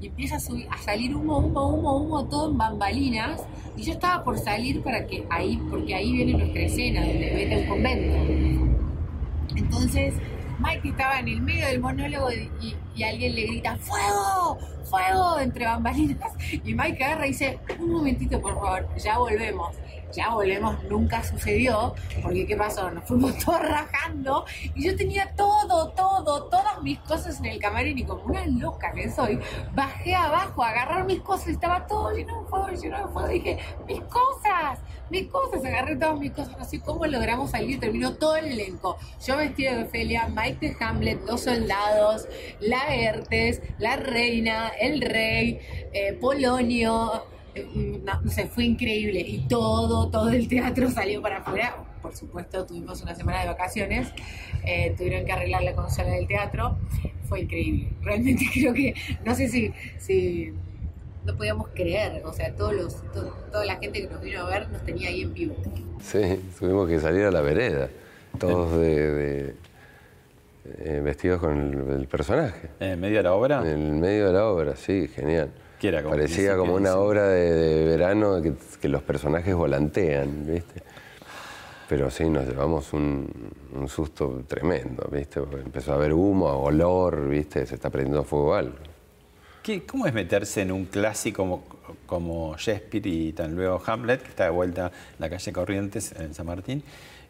[0.00, 3.42] y empieza a, subir, a salir humo, humo, humo, humo, todo en bambalinas.
[3.76, 7.54] Y yo estaba por salir para que ahí, porque ahí viene nuestra escena, donde vete
[7.54, 8.16] al convento.
[9.56, 10.14] Entonces,
[10.58, 14.58] Mike estaba en el medio del monólogo y, y- y alguien le grita, ¡Fuego!
[14.84, 15.38] ¡Fuego!
[15.40, 16.32] entre bambalinas.
[16.64, 19.74] Y Mike agarra y dice, un momentito, por favor, ya volvemos.
[20.12, 22.90] Ya volvemos, nunca sucedió, porque ¿qué pasó?
[22.90, 24.44] Nos fuimos todos rajando
[24.74, 28.92] y yo tenía todo, todo, todas mis cosas en el camarín y como una loca
[28.92, 29.38] que soy,
[29.74, 33.28] bajé abajo a agarrar mis cosas y estaba todo lleno de fuego, lleno de fuego.
[33.28, 34.78] Dije, mis cosas,
[35.10, 38.96] mis cosas, agarré todas mis cosas, no sé cómo logramos salir, terminó todo el elenco.
[39.26, 42.28] Yo vestida de Ofelia, Mike Hamlet, dos soldados,
[42.60, 45.60] Laertes, la reina, el rey,
[45.92, 47.24] eh, Polonio,
[47.74, 49.20] no, no sé, fue increíble.
[49.20, 51.76] Y todo, todo el teatro salió para afuera.
[52.02, 54.08] Por supuesto, tuvimos una semana de vacaciones,
[54.64, 56.78] eh, tuvieron que arreglar la consola del teatro.
[57.28, 57.90] Fue increíble.
[58.02, 58.94] Realmente creo que,
[59.24, 60.52] no sé si, si
[61.26, 64.48] no podíamos creer, o sea, todos los, to- toda la gente que nos vino a
[64.48, 65.54] ver nos tenía ahí en vivo.
[66.02, 66.20] Sí,
[66.58, 67.88] tuvimos que salir a la vereda,
[68.38, 69.54] todos de, de-
[70.78, 71.58] eh, vestidos con
[71.90, 72.68] el, el personaje.
[72.80, 73.60] ¿En medio de la obra?
[73.60, 75.50] En el medio de la obra, sí, genial.
[75.80, 76.02] ¿Qué era?
[76.02, 80.82] Como Parecía como una obra de, de verano que, que los personajes volantean, ¿viste?
[81.88, 83.28] Pero sí, nos llevamos un,
[83.74, 85.40] un susto tremendo, ¿viste?
[85.40, 87.66] Porque empezó a haber humo, olor, ¿viste?
[87.66, 88.74] Se está prendiendo fuego algo.
[89.62, 91.64] ¿Qué- ¿Cómo es meterse en un clásico como,
[92.06, 96.32] como Shakespeare y tan luego Hamlet, que está de vuelta en la calle Corrientes, en
[96.34, 96.82] San Martín?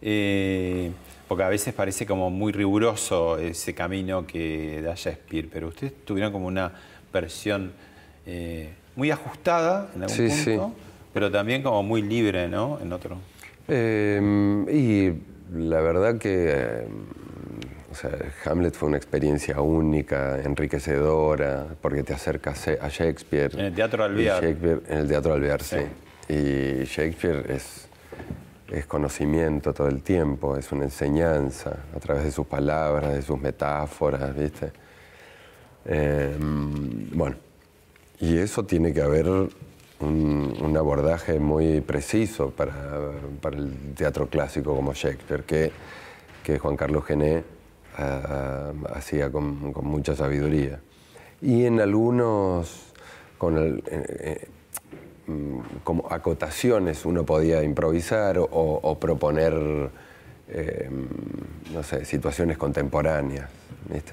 [0.02, 0.90] Eh,
[1.28, 6.32] porque a veces parece como muy riguroso ese camino que da Shakespeare, pero ustedes tuvieron
[6.32, 6.72] como una
[7.12, 7.72] versión
[8.26, 10.82] eh, muy ajustada en algún Sí, punto, sí.
[11.14, 12.78] pero también como muy libre, ¿no?
[12.80, 13.16] En otro.
[13.68, 16.86] Eh, y la verdad que eh,
[17.90, 18.10] o sea,
[18.46, 23.52] Hamlet fue una experiencia única, enriquecedora, porque te acercas a Shakespeare.
[23.54, 24.42] En el Teatro Alvear.
[24.42, 25.78] Shakespeare- en el Teatro Alvear, sí.
[26.28, 27.88] Y Shakespeare es,
[28.70, 33.40] es conocimiento todo el tiempo, es una enseñanza a través de sus palabras, de sus
[33.40, 34.70] metáforas, ¿viste?
[35.86, 37.34] Eh, bueno,
[38.20, 39.50] y eso tiene que haber un,
[40.60, 42.74] un abordaje muy preciso para,
[43.40, 45.72] para el teatro clásico como Shakespeare, que,
[46.44, 47.42] que Juan Carlos Gené
[47.96, 50.80] ah, hacía con, con mucha sabiduría.
[51.42, 52.92] Y en algunos,
[53.38, 54.48] con el- eh, eh,
[55.30, 59.54] mm, como acotaciones uno podía improvisar o, o proponer,
[60.48, 60.90] eh,
[61.72, 63.48] no sé, situaciones contemporáneas,
[63.90, 64.12] ¿viste?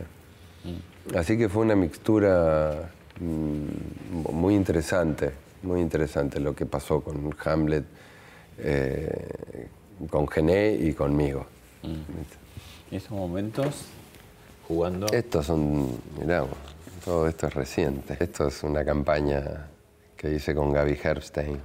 [1.15, 5.31] Así que fue una mixtura mm, muy interesante,
[5.63, 7.85] muy interesante lo que pasó con Hamlet,
[8.59, 9.67] eh,
[10.09, 11.45] con Gené y conmigo.
[11.83, 13.85] En estos momentos,
[14.67, 15.07] jugando.
[15.07, 16.45] Estos son, mirá,
[17.03, 18.17] todo esto es reciente.
[18.19, 19.67] Esto es una campaña
[20.15, 21.59] que hice con Gaby Herbstein.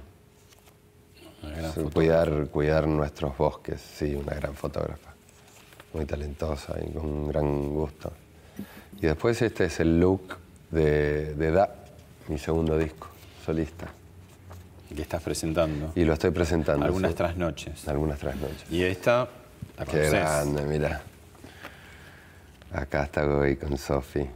[1.93, 5.13] Cuidar, cuidar nuestros bosques, sí, una gran fotógrafa.
[5.93, 8.11] Muy talentosa y con un gran gusto.
[9.01, 10.37] Y después este es el look
[10.73, 11.69] de, de Da,
[12.27, 13.07] mi segundo disco,
[13.45, 13.87] solista.
[14.95, 15.91] que estás presentando.
[15.95, 16.85] Y lo estoy presentando.
[16.85, 17.17] Algunas sí.
[17.17, 17.87] trasnoches.
[17.87, 18.69] Algunas trasnoches.
[18.71, 19.27] Y esta,
[19.77, 21.01] la Qué grande, mira.
[22.71, 24.27] Acá está Goy con Sofi.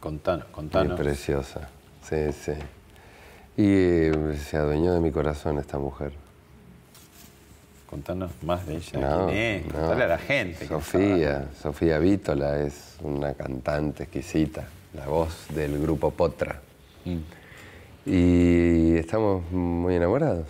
[0.00, 0.96] Contanos, contanos.
[0.96, 1.68] Muy preciosa.
[2.08, 2.52] Sí, sí.
[3.56, 6.12] Y eh, se adueñó de mi corazón esta mujer.
[7.88, 8.98] Contanos más de ella.
[9.00, 9.74] No, ¿Quién es?
[9.74, 9.90] no.
[9.90, 10.66] A la gente.
[10.66, 14.64] Sofía, Sofía Vítola es una cantante exquisita,
[14.96, 16.60] la voz del grupo Potra.
[17.04, 18.10] Mm.
[18.10, 20.46] Y estamos muy enamorados.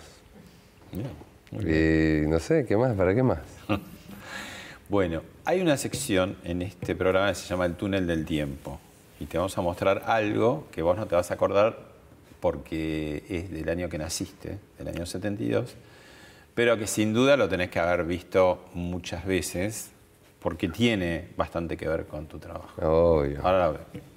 [1.51, 2.95] Y no sé, ¿qué más?
[2.95, 3.39] ¿Para qué más?
[4.89, 8.79] Bueno, hay una sección en este programa que se llama El túnel del tiempo.
[9.19, 11.77] Y te vamos a mostrar algo que vos no te vas a acordar
[12.39, 15.75] porque es del año que naciste, del año 72,
[16.55, 19.91] pero que sin duda lo tenés que haber visto muchas veces
[20.39, 22.81] porque tiene bastante que ver con tu trabajo.
[22.81, 23.41] Obvio.
[23.43, 24.16] Ahora la veo.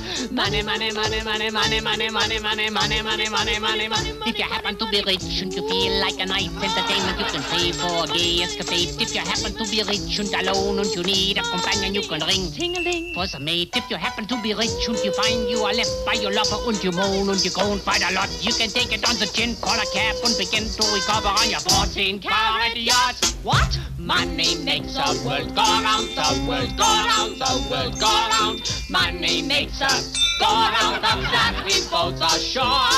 [0.31, 4.11] Money, money, money, money, money, money, money, money, money, money, money, money, money.
[4.25, 7.43] If you happen to be rich and you feel like a nice entertainment, you can
[7.51, 8.95] pay for a gay escapade.
[9.01, 12.21] If you happen to be rich and alone and you need a companion, you can
[12.23, 13.75] ring ting-a-ling for some mate.
[13.75, 16.63] If you happen to be rich and you find you are left by your lover
[16.63, 19.27] and you moan and you groan quite a lot, you can take it on the
[19.27, 23.19] chin, call a cab and begin to recover on your 14 carat yacht.
[23.43, 23.77] What?
[23.99, 28.63] Money makes the world go round, the world go round, the world go round.
[28.89, 32.89] Money makes us go round, of that we both are sure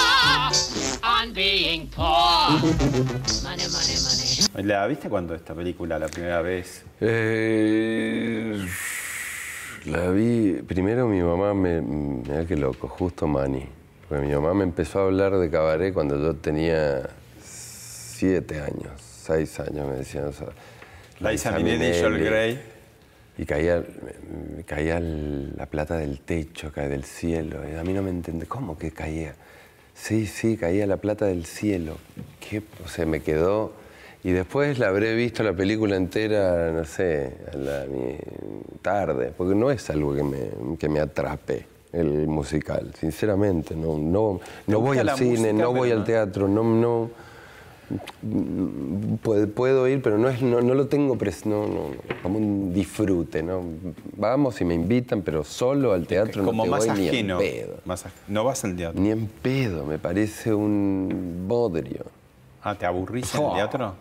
[1.03, 2.57] on being poor.
[3.43, 4.63] Money, money, money.
[4.63, 6.83] ¿La viste cuando esta película la primera vez?
[7.01, 8.65] Eh,
[9.85, 10.61] la vi.
[10.65, 11.81] Primero mi mamá me.
[11.81, 13.67] Mira qué loco, justo Mani.
[14.07, 17.09] Porque mi mamá me empezó a hablar de cabaret cuando yo tenía
[17.43, 20.25] siete años, seis años, me decían.
[20.25, 20.47] o sea,
[21.19, 22.72] Liza Minnelli y Joel Grey.
[23.37, 23.83] Y caía,
[24.65, 27.57] caía la plata del techo, caía del cielo.
[27.69, 28.47] Y a mí no me entendía.
[28.47, 29.33] ¿Cómo que caía?
[29.95, 31.97] Sí, sí, caía la plata del cielo.
[32.39, 32.61] ¿Qué?
[32.85, 33.73] O sea, me quedó.
[34.23, 38.17] Y después la habré visto la película entera, no sé, a la mi-
[38.81, 43.75] tarde, porque no es algo que me, que me atrape el musical, sinceramente.
[43.75, 47.09] No, no, no voy al cine, música, no voy al teatro, no, no,
[49.53, 51.91] puedo, ir, pero no, es, no, no lo tengo pres- no,
[52.21, 53.63] como un disfrute, ¿no?
[54.17, 57.09] Vamos y me invitan, pero solo al teatro Como no te más voy ni en
[57.09, 57.37] ajeno.
[57.39, 57.79] pedo.
[57.85, 58.99] Más no vas al teatro.
[59.01, 62.05] Ni en pedo, me parece un bodrio.
[62.61, 63.53] Ah, ¿te aburrís en el Oh.
[63.53, 63.95] teatro?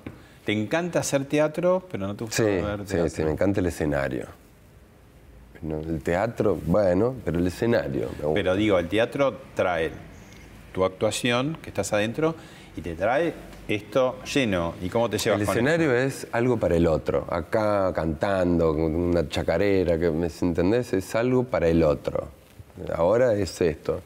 [0.45, 3.11] ¿Te encanta hacer teatro, pero no te gusta Sí, ver sí, teatro?
[3.11, 4.27] sí, me encanta el escenario.
[5.62, 8.09] No, el teatro, bueno, pero el escenario.
[8.18, 8.35] me gusta.
[8.35, 9.92] Pero digo, el teatro trae
[10.73, 12.35] tu actuación, que estás adentro,
[12.77, 13.35] y te trae
[13.74, 14.74] esto lleno.
[14.82, 17.26] ¿Y cómo te llevas El con escenario es algo para el otro.
[17.30, 20.92] Acá cantando, con una chacarera, que, ¿me entendés?
[20.92, 22.28] Es algo para el otro.
[22.94, 24.00] Ahora es esto.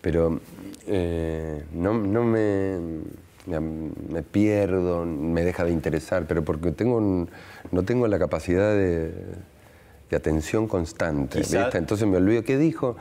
[0.00, 0.40] Pero
[0.86, 2.78] eh, no, no me,
[3.46, 7.28] me, me pierdo, me deja de interesar, pero porque tengo un-
[7.72, 9.12] no tengo la capacidad de,
[10.10, 11.40] de atención constante.
[11.74, 12.96] Entonces me olvido qué dijo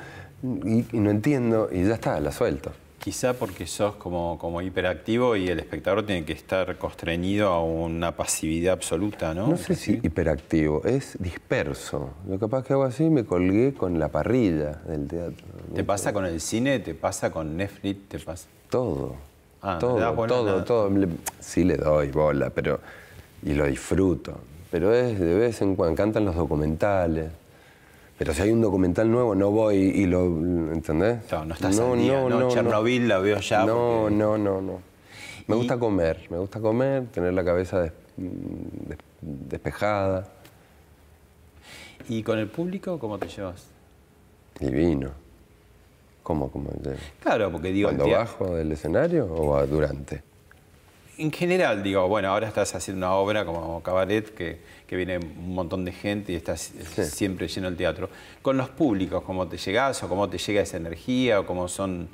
[0.65, 2.71] y, y no entiendo y ya está, la suelto.
[3.07, 8.17] Quizá porque sos como, como hiperactivo y el espectador tiene que estar constreñido a una
[8.17, 9.47] pasividad absoluta, ¿no?
[9.47, 12.09] No sé si hiperactivo, es disperso.
[12.27, 15.45] Lo capaz que hago así me colgué con la parrilla del teatro.
[15.73, 16.79] ¿Te pasa con el cine?
[16.79, 18.09] ¿Te pasa con Netflix?
[18.09, 18.49] ¿Te pasa?
[18.69, 19.15] Todo.
[19.61, 20.65] Ah, ¿no le todo, todo, nada?
[20.65, 20.91] todo.
[21.39, 22.81] Sí le doy bola, pero.
[23.41, 24.37] y lo disfruto.
[24.69, 25.95] Pero es de vez en cuando.
[25.95, 27.27] Cantan los documentales.
[28.17, 30.25] Pero si hay un documental nuevo, no voy y lo.
[30.25, 31.19] ¿Entendés?
[31.31, 32.49] No, no estás al día, ¿no?
[32.49, 34.81] Chernobyl la veo ya No, no, no, no.
[35.47, 40.27] Me gusta comer, me gusta comer, tener la cabeza des- des- despejada,
[42.09, 43.67] ¿Y con el público cómo te llevas?
[44.59, 45.11] divino.
[46.23, 46.49] ¿Cómo?
[46.51, 46.69] cómo
[47.21, 50.23] Claro, porque digo, ¿Cuando bajo del escenario o durante?
[51.19, 55.55] En general, digo, bueno, ahora estás haciendo una obra como Cabaret, que, que viene un
[55.55, 56.71] montón de gente y estás
[57.09, 58.09] siempre lleno el teatro.
[58.43, 62.07] Con los públicos, ¿cómo te llegás o cómo te llega esa energía o cómo son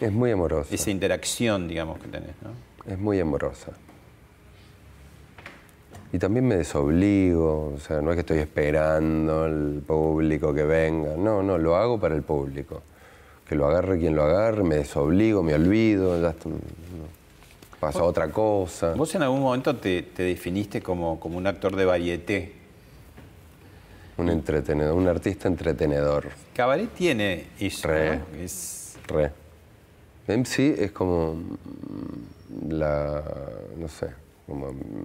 [0.00, 0.74] Es muy amorosa.
[0.74, 2.90] esa interacción, digamos, que tenés, ¿no?
[2.90, 3.72] Es muy amorosa.
[6.12, 11.14] Y también me desobligo, o sea, no es que estoy esperando al público que venga,
[11.16, 12.82] no, no, lo hago para el público.
[13.46, 16.56] Que lo agarre quien lo agarre, me desobligo, me olvido, ya está, no,
[17.80, 18.92] pasa otra cosa.
[18.94, 22.52] Vos en algún momento te, te definiste como, como un actor de varieté.
[24.18, 26.28] Un entretenedor, un artista entretenedor.
[26.54, 28.16] Cabaret tiene eso, Re.
[28.18, 28.24] ¿no?
[28.38, 29.30] Es, Re.
[30.28, 33.22] MC es como mm, la,
[33.76, 34.08] no sé,
[34.46, 35.04] como mm,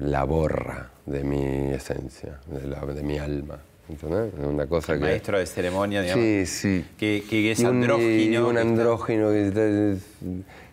[0.00, 3.58] la borra de mi esencia, de, la- de mi alma.
[3.88, 4.32] ¿Entendés?
[4.42, 5.04] Una cosa el que...
[5.04, 6.24] maestro de ceremonia, digamos.
[6.24, 6.84] Sí, sí.
[6.98, 8.06] Que, que es Y un- andrógino.
[8.08, 10.04] y un que está- andrógino que está-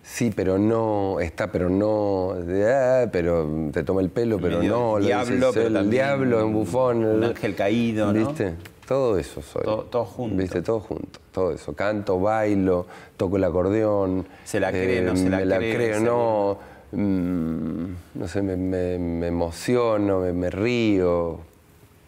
[0.01, 2.33] sí, pero no, está, pero no,
[2.65, 6.45] ah, pero te toma el pelo, pero no, lo diablo, dices pero el también diablo,
[6.45, 7.03] un bufón.
[7.05, 8.27] un el- ángel caído, ¿no?
[8.29, 8.53] ¿Viste?
[8.87, 9.63] Todo eso soy.
[9.63, 10.37] Todo- todo junto.
[10.41, 10.61] ¿Viste?
[10.61, 11.73] Todo junto, todo eso.
[11.73, 14.25] Canto, bailo, toco el acordeón.
[14.45, 16.57] Se la cree, no se la me la creo, no.
[16.93, 21.39] mm, no sé, me, me- me emociono, me, me río.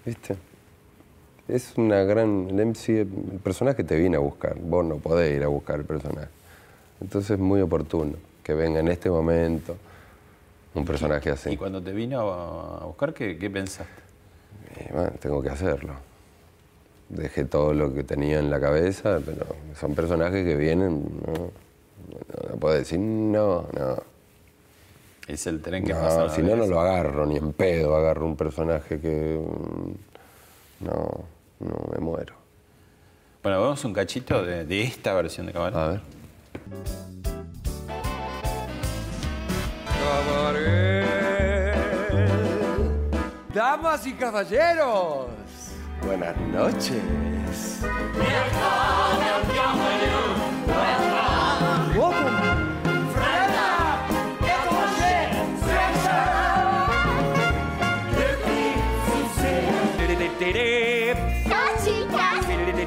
[0.05, 0.35] ¿Viste?
[1.47, 2.47] Es una gran.
[2.49, 4.57] El MC, el personaje te viene a buscar.
[4.59, 6.29] Vos no podés ir a buscar el personaje.
[7.01, 9.75] Entonces es muy oportuno que venga en este momento
[10.73, 11.51] un personaje así.
[11.51, 14.01] Y cuando te vino a buscar, ¿qué, qué pensaste?
[14.91, 15.93] Bueno, tengo que hacerlo.
[17.09, 19.45] Dejé todo lo que tenía en la cabeza, pero
[19.79, 21.51] son personajes que vienen, no,
[22.49, 23.97] no puedo decir no, no.
[25.27, 26.17] Es el tren que pasa.
[26.17, 29.39] No, una si no, no lo agarro, ni en pedo agarro un personaje que...
[30.83, 31.25] No,
[31.59, 32.35] no, me muero.
[33.41, 35.75] Bueno, vemos un cachito de, de esta versión de Cabaret.
[35.75, 36.01] A ver.
[43.53, 45.27] Damas y caballeros,
[46.03, 47.01] buenas noches.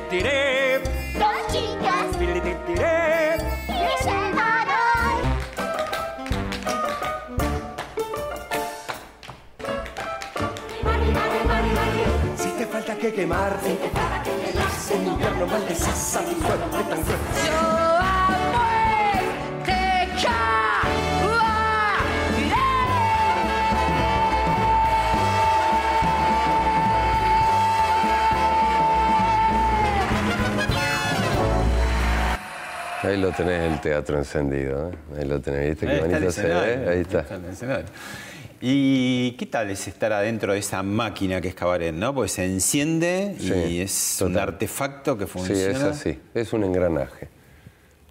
[0.09, 0.83] Chicas,
[1.15, 5.23] dos chicas, que se amaron.
[12.37, 13.79] Si te falta que quemarte,
[14.93, 17.96] en invierno maldecís a mi tan.
[33.07, 34.95] Ahí lo tenés el teatro encendido, ¿eh?
[35.19, 35.89] Ahí lo tenés, ¿viste?
[35.89, 36.89] Ahí Qué bonito se ve.
[36.89, 37.25] Ahí está.
[38.61, 42.15] ¿Y qué tal es estar adentro de esa máquina que es Cabaret, no?
[42.15, 45.71] Porque se enciende y Sí, es un artefacto que Sí, funciona.
[45.71, 46.19] es así.
[46.35, 47.29] Es un engranaje.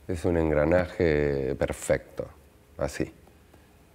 [0.07, 2.27] Es un engranaje perfecto.
[2.77, 3.11] Así.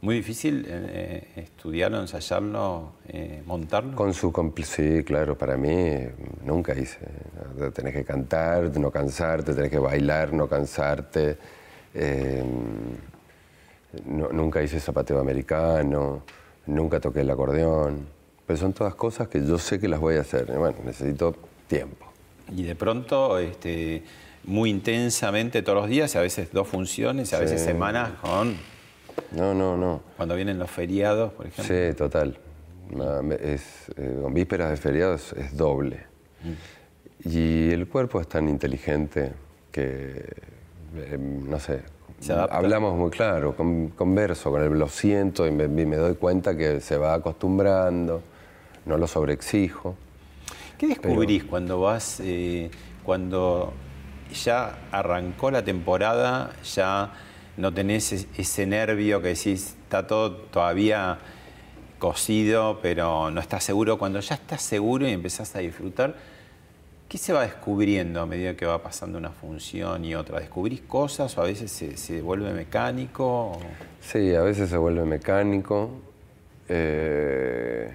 [0.03, 3.95] Muy difícil eh, estudiarlo, ensayarlo, eh, montarlo.
[3.97, 4.33] Con su
[4.65, 6.99] sí, claro, para mí eh, nunca hice.
[7.75, 11.37] Tenés que cantar, no cansarte, tenés que bailar, no cansarte.
[11.93, 12.43] Eh,
[14.07, 16.23] no- nunca hice zapateo americano,
[16.67, 18.07] nunca toqué el acordeón.
[18.47, 20.47] Pero son todas cosas que yo sé que las voy a hacer.
[20.47, 21.37] Bueno, necesito
[21.69, 22.07] tiempo.
[22.57, 24.03] Y de pronto, este,
[24.45, 27.43] muy intensamente todos los días, a veces dos funciones, a Sí.
[27.45, 28.57] veces semanas con...
[29.33, 30.01] No, no, no.
[30.17, 31.75] Cuando vienen los feriados, por ejemplo.
[31.75, 32.39] Sí, total.
[33.41, 36.05] Es, eh, con vísperas de feriados es doble.
[37.25, 39.33] Y el cuerpo es tan inteligente
[39.71, 40.25] que,
[40.97, 41.83] eh, no sé,
[42.51, 46.57] hablamos muy claro, con- converso con él, lo siento y me, y me doy cuenta
[46.57, 48.23] que se va acostumbrando,
[48.87, 49.95] no lo sobreexijo.
[50.79, 52.71] ¿Qué descubrís cuando vas, eh,
[53.05, 53.73] cuando
[54.43, 57.13] ya arrancó la temporada, ya
[57.57, 61.19] no tenés es- ese nervio que decís, está todo todavía
[61.99, 63.99] cocido, pero no estás seguro?
[63.99, 66.15] Cuando ya estás seguro y empezás a disfrutar,
[67.09, 70.41] ¿qué se va descubriendo a medida que va pasando una función y otra?
[70.41, 73.59] ¿Descubrís cosas o a veces se, se vuelve mecánico?
[74.01, 75.91] Sí, a veces se vuelve mecánico.
[76.73, 77.93] eh,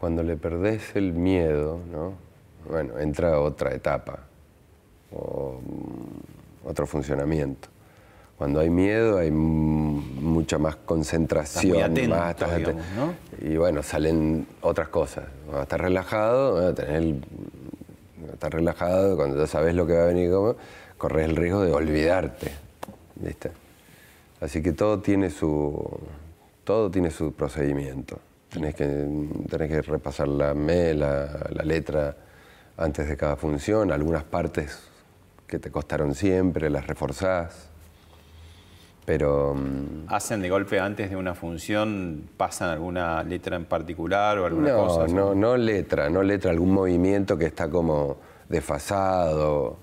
[0.00, 2.14] cuando le perdés el miedo, ¿no?
[2.70, 4.20] Bueno, entra otra etapa,
[5.12, 7.68] o, mm, otro funcionamiento.
[8.38, 11.82] Cuando hay miedo hay mucha más concentración.
[11.82, 13.14] Atento, más, estás digamos, ¿no?
[13.40, 15.24] Y bueno, salen otras cosas.
[15.46, 17.16] Cuando estás relajado, bueno, tenés
[18.32, 20.56] estás relajado, cuando ya sabes lo que va a venir, cómo,
[20.98, 22.52] corres el riesgo de olvidarte.
[23.16, 23.50] ¿viste?
[24.40, 25.98] Así que todo tiene su,
[26.64, 28.18] todo tiene su procedimiento.
[28.50, 28.84] Tenés que,
[29.48, 32.16] tenés que repasar la, me, la, la letra
[32.76, 34.78] antes de cada función, algunas partes
[35.46, 37.70] que te costaron siempre, las reforzás.
[39.06, 44.46] Pero mm, ¿Hacen de golpe antes de una función, pasan alguna letra en particular o
[44.46, 45.06] alguna no, cosa?
[45.06, 49.78] no, no letra, no letra, algún movimiento que está como desfasado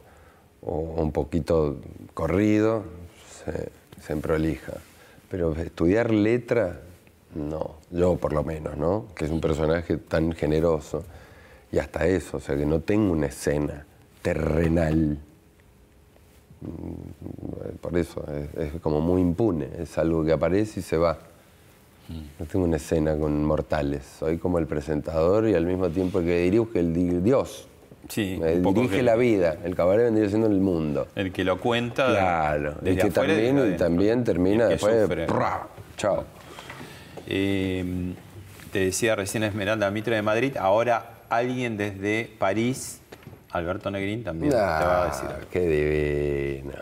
[0.62, 1.78] o un poquito
[2.14, 2.84] corrido,
[3.46, 3.70] se,
[4.02, 4.74] se prolija.
[5.32, 6.82] Pero estudiar letra,
[7.34, 9.08] no, yo por lo menos, ¿no?
[9.16, 11.04] Que es un personaje tan generoso.
[11.72, 13.86] Y hasta eso, o sea, que no tengo una escena
[14.22, 15.18] terrenal.
[16.68, 18.24] Mm, Por eso,
[18.58, 21.18] es, es como muy impune, es algo que aparece y se va.
[22.40, 26.26] No tengo una escena con mortales, soy como el presentador y al mismo tiempo el
[26.26, 27.68] que dirige el di- Dios.
[28.10, 31.08] Sí, dirige que- la vida, el cabaret vendría siendo el mundo.
[31.16, 32.08] El que lo cuenta.
[32.08, 35.22] Claro, desde que afuera y también, desde también termina El que después sufre.
[35.22, 35.28] de...
[35.28, 35.68] ¡prá!
[35.98, 36.24] Chao.
[37.28, 38.14] Eh,
[38.72, 43.00] te decía recién Esmeralda Mitre de Madrid, ahora alguien desde París,
[43.54, 45.48] Alberto Negrín, también te va a decir algo.
[45.52, 46.74] Qué divino.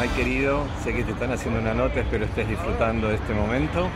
[0.00, 3.88] Mike querido, sé que te están haciendo una nota, espero estés disfrutando de este momento.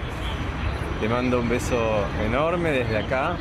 [1.00, 1.76] Te mando un beso
[2.24, 3.36] enorme desde acá.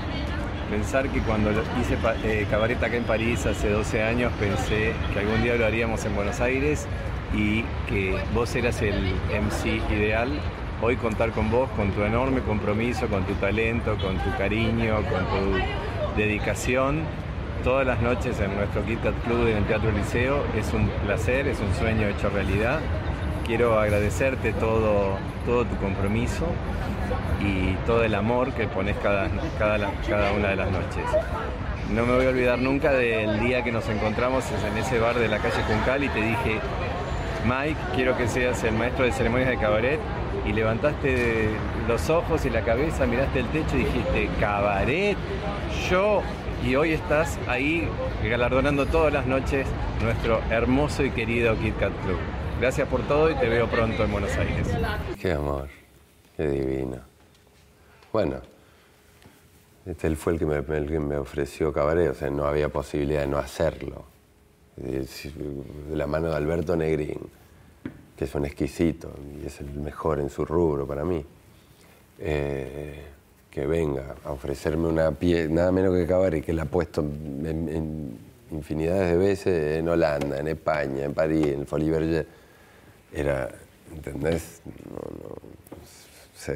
[0.69, 5.43] Pensar que cuando hice eh, cabaret acá en París hace 12 años pensé que algún
[5.43, 6.87] día lo haríamos en Buenos Aires
[7.33, 10.29] y que vos eras el MC ideal.
[10.81, 15.25] Hoy contar con vos, con tu enorme compromiso, con tu talento, con tu cariño, con
[15.25, 17.03] tu dedicación,
[17.63, 21.47] todas las noches en nuestro Kit Kat Club en el Teatro Liceo es un placer,
[21.47, 22.79] es un sueño hecho realidad.
[23.45, 26.45] Quiero agradecerte todo, todo tu compromiso
[27.41, 29.89] y todo el amor que pones cada, cada,
[30.33, 31.05] una de las noches.
[31.93, 35.29] No me voy a olvidar nunca del día que nos encontramos en ese bar de
[35.29, 36.59] la calle Juncal y te dije,
[37.45, 39.99] Mike, quiero que seas el maestro de ceremonias de cabaret.
[40.45, 41.49] Y levantaste
[41.87, 45.17] los ojos y la cabeza, miraste el techo y dijiste, cabaret,
[45.89, 46.21] yo.
[46.63, 47.87] Y hoy estás ahí
[48.23, 49.67] galardonando todas las noches
[50.01, 52.17] nuestro hermoso y querido Kit Kat Club.
[52.59, 54.67] Gracias por todo y te veo pronto en Buenos Aires.
[55.19, 55.67] Qué amor,
[56.37, 56.97] qué divino.
[58.13, 58.37] Bueno,
[59.85, 63.27] este fue el que, me, que me ofreció cabaret, o sea, no había posibilidad de
[63.27, 64.05] no hacerlo.
[64.77, 65.07] De
[65.93, 67.19] la mano de Alberto Negrín,
[68.17, 69.11] que es un exquisito
[69.41, 71.23] y es el mejor en su rubro para mí.
[72.19, 73.01] Eh,
[73.51, 77.69] que venga a ofrecerme una pie, nada menos que cabaret, que la ha puesto en,
[77.69, 78.17] en
[78.51, 82.27] infinidades de veces en Holanda, en España, en París, en Folie Berger.
[83.13, 83.49] Era,
[83.93, 84.61] ¿entendés?
[84.65, 85.35] No, no,
[86.35, 86.55] se,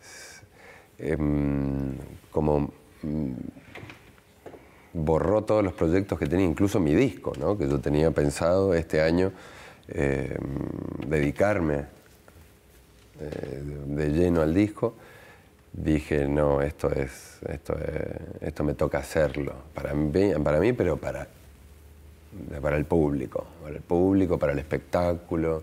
[0.00, 1.94] se- em,
[2.30, 2.70] como
[3.02, 3.32] mm,
[4.94, 7.58] borró todos los proyectos que tenía, incluso mi disco, ¿no?
[7.58, 9.32] que yo tenía pensado este año
[9.88, 10.36] eh,
[11.06, 11.84] dedicarme
[13.18, 14.94] de, lleno al disco.
[15.72, 20.96] Dije, no, esto es, esto es- esto me toca hacerlo, para mí, para mí pero
[20.96, 21.26] para,
[22.62, 25.62] para el público, para el público, para el espectáculo.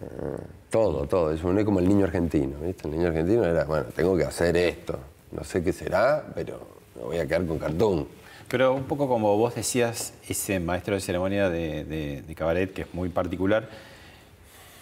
[0.00, 1.30] Eh, todo, todo.
[1.32, 2.88] Es uno como el niño argentino, ¿viste?
[2.88, 4.98] El niño argentino era, bueno, tengo que hacer esto.
[5.30, 6.60] No sé qué será, pero
[6.96, 8.08] me voy a quedar con cartón.
[8.52, 12.82] Pero un poco como vos decías, ese maestro de ceremonia de, de- de cabaret, que
[12.82, 13.66] es muy particular,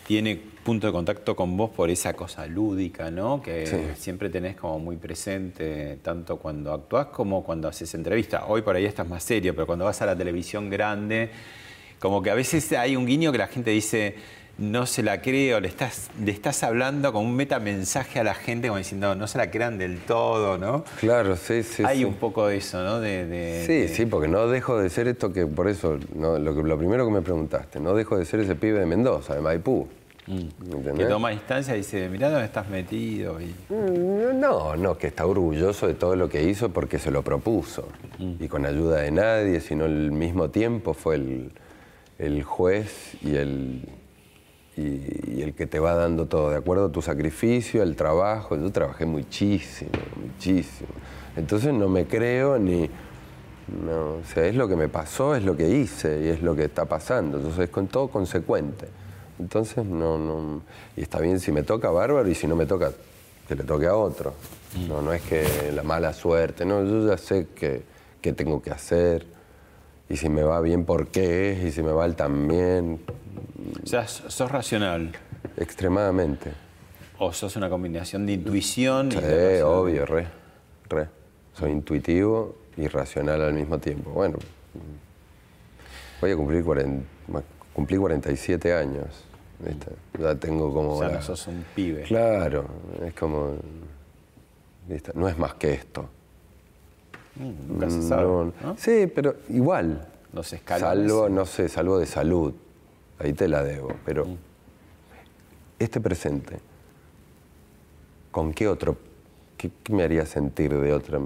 [0.09, 3.41] tiene punto de contacto con vos por esa cosa lúdica, ¿no?
[3.41, 3.77] Que Sí.
[3.97, 8.43] siempre tenés como muy presente, tanto cuando actuás como cuando haces entrevistas.
[8.49, 11.31] Hoy por ahí estás más serio, pero cuando vas a la televisión grande,
[12.01, 14.17] como que a veces hay un guiño que la gente dice,
[14.61, 18.35] no se la cree, o le estás, le estás hablando con un metamensaje a la
[18.35, 20.85] gente, como diciendo, no se la crean del todo, ¿no?
[21.01, 21.83] Claro, sí, sí.
[21.85, 22.05] hay sí.
[22.05, 23.01] un poco de eso, ¿no?
[23.01, 26.39] De, de- Sí, de- sí, porque no dejo de ser esto que, por eso, no,
[26.39, 29.35] lo, que, lo primero que me preguntaste, no dejo de ser ese pibe de Mendoza,
[29.35, 29.89] de Maipú.
[30.27, 30.33] que
[30.77, 31.09] ¿entendés?
[31.09, 33.41] toma distancia y dice, mirá dónde estás metido.
[33.41, 33.47] Y...
[33.71, 37.89] Mm, No, no, que está orgulloso de todo lo que hizo porque se lo propuso.
[38.19, 41.51] Y con ayuda de nadie, sino al mismo tiempo fue el,
[42.19, 43.89] el juez y el,
[44.81, 48.57] y, el que te va dando todo, de acuerdo a tu sacrificio, el trabajo.
[48.57, 50.89] Yo trabajé muchísimo, muchísimo.
[51.37, 52.89] Entonces no me creo ni...
[53.87, 56.57] No, o sea, es lo que me pasó, es lo que hice y es lo
[56.57, 57.37] que está pasando.
[57.37, 58.89] Entonces es con todo consecuente.
[59.39, 60.63] Entonces no, no.
[60.97, 62.91] Y está bien si me toca, bárbaro, y si no me toca,
[63.47, 64.35] que le toque a otro.
[64.89, 67.83] No, no es que la mala suerte, no, yo ya sé que,
[68.21, 69.27] que tengo que hacer
[70.09, 71.65] Y si me va bien, ¿por qué es?
[71.65, 73.01] Y si me va mal también.
[73.83, 75.13] O sea, sos racional.
[75.57, 76.53] Extremadamente.
[77.19, 79.75] ¿O sos una combinación de intuición y Sí, de razón?
[79.79, 80.27] obvio, re.
[80.89, 81.09] Re.
[81.55, 84.11] Soy intuitivo y racional al mismo tiempo.
[84.11, 84.39] Bueno,
[86.21, 87.43] voy a cumplir 40, ma-
[87.75, 89.07] cumplí 47 años.
[89.59, 89.91] ¿viste?
[90.19, 90.95] Ya tengo como.
[90.95, 92.03] O sea, la- no sos un pibe.
[92.05, 92.65] Claro,
[93.05, 93.57] es como.
[94.89, 95.13] ¿viste?
[95.15, 96.09] No es más que esto.
[97.37, 98.23] Mm, Nunca se sabe.
[98.23, 98.77] No, ¿no?
[98.79, 100.07] Sí, pero igual.
[100.33, 101.11] Los escalones.
[101.11, 102.55] Salvo, no sé, salvo de salud.
[103.21, 103.93] Ahí te la debo.
[104.05, 104.37] Pero Mm.
[105.79, 106.59] este presente,
[108.31, 108.97] ¿con qué otro?
[109.57, 111.19] ¿Qué, qué me haría sentir de otra?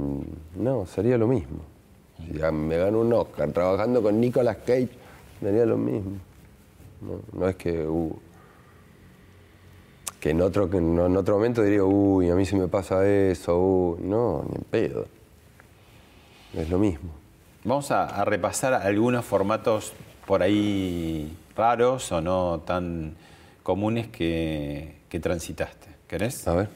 [0.57, 1.59] No, sería lo mismo.
[2.19, 4.89] Si ya me gano un Oscar trabajando con Nicolas Cage,
[5.41, 6.13] me haría lo mismo.
[7.01, 7.87] No, no es que.
[7.87, 8.17] uh,
[10.21, 13.59] que en otro, que en otro momento diría, uy, a mí se me pasa eso,
[13.59, 13.99] uh".
[14.01, 15.07] no, ni en pedo.
[16.55, 17.11] Es lo mismo.
[17.63, 19.93] Vamos a, a repasar algunos formatos
[20.27, 23.15] por ahí raros o no tan
[23.63, 25.89] comunes que, que transitaste.
[26.07, 26.47] ¿Querés?
[26.49, 26.69] A ver.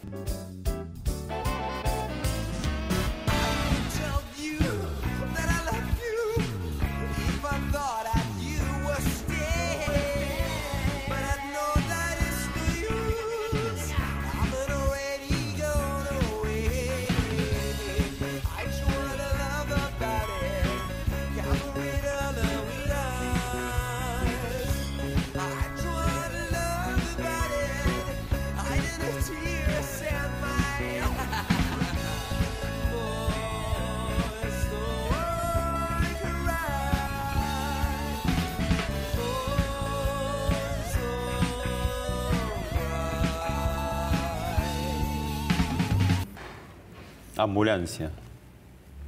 [47.38, 48.10] Ambulancia.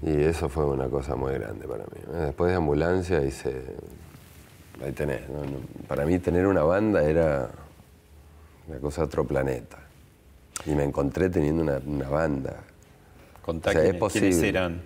[0.03, 2.01] Y eso fue una cosa muy grande para mí.
[2.25, 3.63] Después de ambulancia hice.
[4.83, 5.21] Ahí tenés.
[5.87, 7.51] Para mí tener una banda era
[8.69, 9.79] una cosa de otro planeta.
[10.65, 12.57] Y me encontré teniendo una, una banda.
[13.43, 14.49] Contá O sea, es quiénes- quiénes posible.
[14.49, 14.83] eran.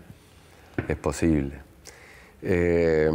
[0.89, 1.53] Es posible.
[2.43, 3.11] Eh,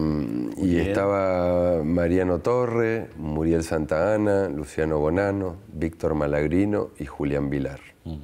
[0.58, 0.88] y bien.
[0.88, 7.80] estaba Mariano Torre, Muriel Santa Ana, Luciano Bonano, Víctor Malagrino y Julián Vilar.
[8.06, 8.16] Mm.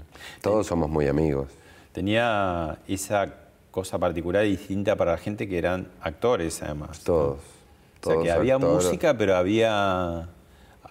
[0.42, 1.48] Todos somos muy amigos.
[1.96, 3.34] Tenía esa
[3.72, 7.00] cosa particular y distinta para la gente que eran actores, además.
[7.06, 7.38] Todos.
[7.38, 8.86] O sea, todos que había actores.
[8.86, 10.28] música, pero había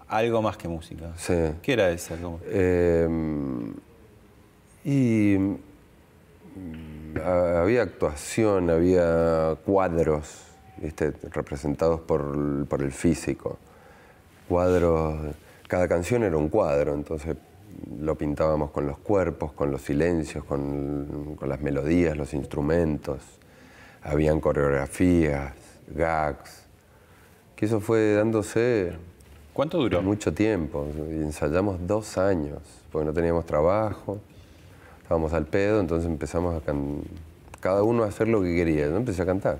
[0.08, 1.12] algo más que música.
[1.16, 1.34] Sí.
[1.60, 2.16] ¿Qué era eso?
[2.22, 2.40] ¿Cómo?
[2.46, 3.06] Eh,
[4.84, 10.42] y mm, ha- había actuación, había cuadros,
[10.78, 11.12] ¿viste?
[11.32, 13.58] representados por, por el físico.
[14.48, 15.34] Cuadros,
[15.68, 17.36] cada canción era un cuadro, entonces
[18.00, 23.20] lo pintábamos con los cuerpos, con los silencios, con, con las melodías, los instrumentos.
[24.02, 25.52] Habían coreografías,
[25.88, 26.64] gags,
[27.56, 28.92] que eso fue dándose
[29.52, 30.02] ¿Cuánto duró?
[30.02, 30.86] mucho tiempo.
[31.10, 32.58] Ensayamos dos años,
[32.92, 34.18] porque no teníamos trabajo,
[35.02, 37.02] estábamos al pedo, entonces empezamos a can-
[37.60, 38.86] cada uno a hacer lo que quería.
[38.88, 39.58] Yo empecé a cantar.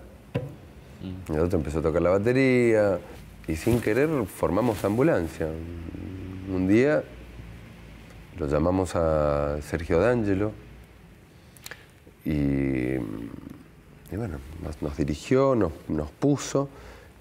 [1.28, 1.32] Mm.
[1.34, 2.98] El otro empezó a tocar la batería
[3.48, 5.48] y sin querer formamos ambulancia.
[6.52, 7.02] Un día
[8.38, 10.52] lo llamamos a Sergio D'Angelo
[12.24, 16.68] y, y bueno, nos, nos dirigió, nos, nos puso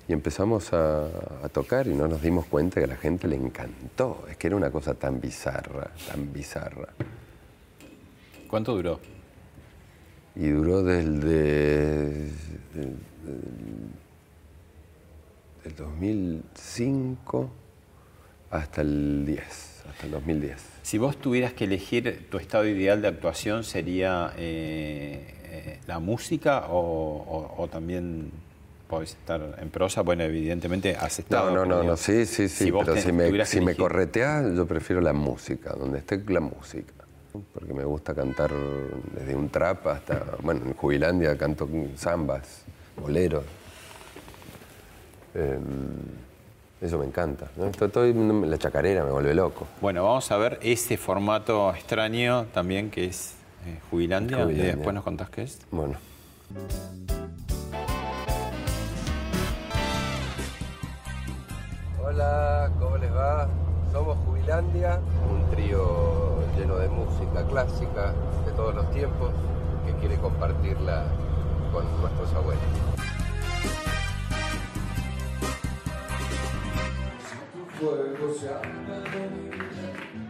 [0.08, 1.06] y empezamos a,
[1.44, 4.26] a tocar y no nos dimos cuenta que a la gente le encantó.
[4.30, 6.90] Es que era una cosa tan bizarra, tan bizarra.
[8.48, 9.00] ¿Cuánto duró?
[10.36, 12.32] Y duró desde
[12.74, 12.98] del,
[15.64, 17.50] del 2005
[18.52, 20.73] hasta el 10, hasta el 2010.
[20.84, 26.68] Si vos tuvieras que elegir tu estado ideal de actuación, ¿sería eh, eh, la música
[26.68, 28.30] o, o- o también
[28.90, 30.02] podés estar en prosa?
[30.02, 31.50] Bueno, evidentemente has estado.
[31.52, 34.66] No, no, no, no, sí, sí, sí, si pero si me, si me correteás, yo
[34.68, 36.94] prefiero la música, donde esté la música.
[37.54, 38.52] Porque me gusta cantar
[39.16, 41.68] desde un trap hasta, bueno, en Jubilandia canto
[41.98, 42.64] zambas,
[43.02, 43.44] boleros.
[45.34, 45.58] Eh,
[46.84, 47.48] eso me encanta.
[47.58, 47.66] ¿no?
[47.68, 49.68] Estoy- estoy- la chacarera me vuelve loco.
[49.82, 54.76] Bueno, vamos a ver ese formato extraño también que es eh, Jubilandia, y Jubilandia.
[54.76, 55.60] después nos contás qué es.
[55.72, 55.96] Bueno.
[62.04, 63.48] Hola, ¿cómo les va?
[63.92, 65.00] Somos Jubilandia,
[65.32, 68.14] un trío lleno de música clásica
[68.46, 69.32] de todos los tiempos
[69.86, 71.06] que quiere compartirla
[71.72, 72.64] con nuestros abuelos.
[77.84, 78.98] Fuego se anda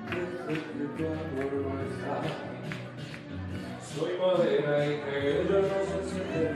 [0.10, 2.16] desde que tu amor no está.
[3.93, 6.49] Soy madera y que ella no se enciende,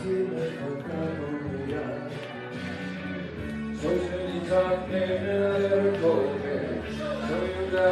[0.00, 0.96] si me falta
[1.50, 2.02] mirar.
[3.80, 6.56] Soy ceniza que me recoge,
[7.26, 7.86] soy una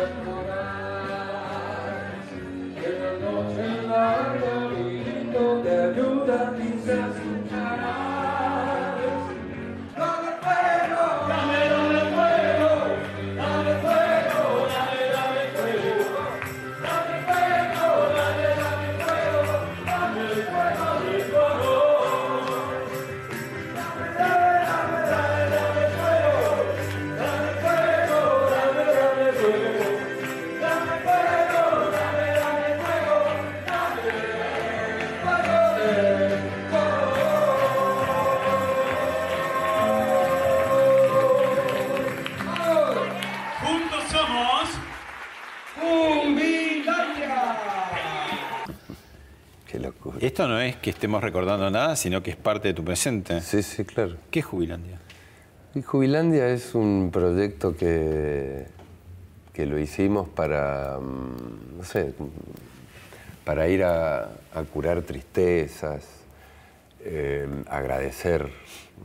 [50.82, 53.40] que estemos recordando nada, sino que es parte de tu presente.
[53.40, 54.16] Sí, sí, claro.
[54.30, 54.98] ¿Qué es Jubilandia?
[55.74, 58.66] Y Jubilandia es un proyecto que,
[59.52, 62.12] que lo hicimos para, mm, no sé,
[63.44, 64.24] para ir a,
[64.54, 66.04] a curar tristezas,
[67.00, 68.50] eh, agradecer,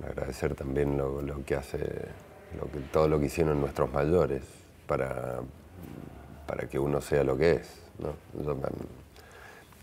[0.05, 1.77] agradecer también lo, lo que hace,
[2.59, 4.41] lo que, todo lo que hicieron nuestros mayores
[4.87, 5.39] para,
[6.47, 7.69] para que uno sea lo que es.
[7.99, 8.13] ¿no?
[8.43, 8.57] Yo,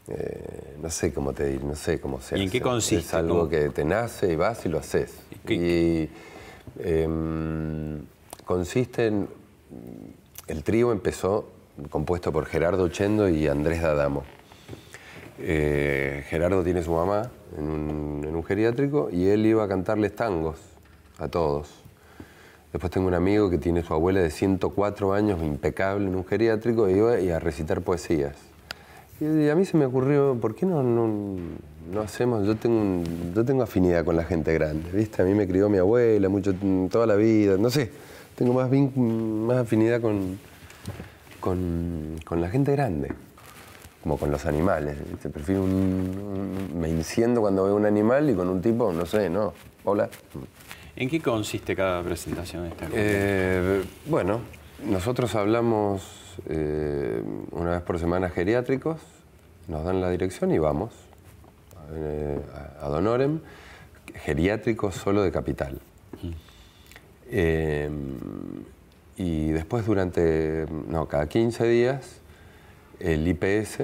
[0.09, 3.05] eh, no sé cómo te dir- no sé cómo se ¿Y en qué consiste?
[3.07, 3.49] Es algo ¿Cómo?
[3.49, 5.13] que te nace y vas y lo haces.
[5.49, 6.09] Y
[6.79, 8.01] em,
[8.45, 9.29] consiste en.
[10.47, 11.49] El trío empezó
[11.91, 14.25] compuesto por Gerardo Chendo y Andrés D'Adamo.
[15.39, 20.15] Eh, Gerardo tiene su mamá en un, en un geriátrico y él iba a cantarles
[20.15, 20.59] tangos
[21.19, 21.69] a todos.
[22.73, 26.89] Después tengo un amigo que tiene su abuela de 104 años, impecable en un geriátrico,
[26.89, 28.35] y iba y a recitar poesías.
[29.21, 31.09] Y a mí se me ocurrió, ¿por qué no, no,
[31.93, 32.47] no hacemos?
[32.47, 35.23] Yo tengo, un- yo tengo afinidad con la gente grande, ¿viste?
[35.23, 36.53] A mí me crió mi abuela mucho,
[36.91, 37.91] toda la vida, no sé.
[38.35, 40.39] Tengo más, más afinidad con,
[41.41, 43.13] con, con la gente grande,
[44.03, 44.97] como con los animales.
[45.09, 45.31] ¿viste?
[45.31, 49.31] Prefiero un, un- Me enciendo cuando veo un animal y con un tipo, no sé,
[49.31, 49.55] no.
[49.85, 50.09] Hola.
[50.97, 54.41] ¿En qué consiste cada presentación de esta Eh, bueno,
[54.89, 56.03] nosotros hablamos
[56.49, 57.23] eh,
[57.53, 59.01] una vez por semana geriátricos,
[59.69, 60.93] nos dan la dirección y vamos
[61.93, 62.41] eh,
[62.81, 63.41] a, a Donorem,
[64.15, 65.81] geriátricos solo de capital.
[67.31, 67.89] Eh,
[69.17, 72.17] y después durante, no, cada 15 días,
[73.01, 73.79] el IPS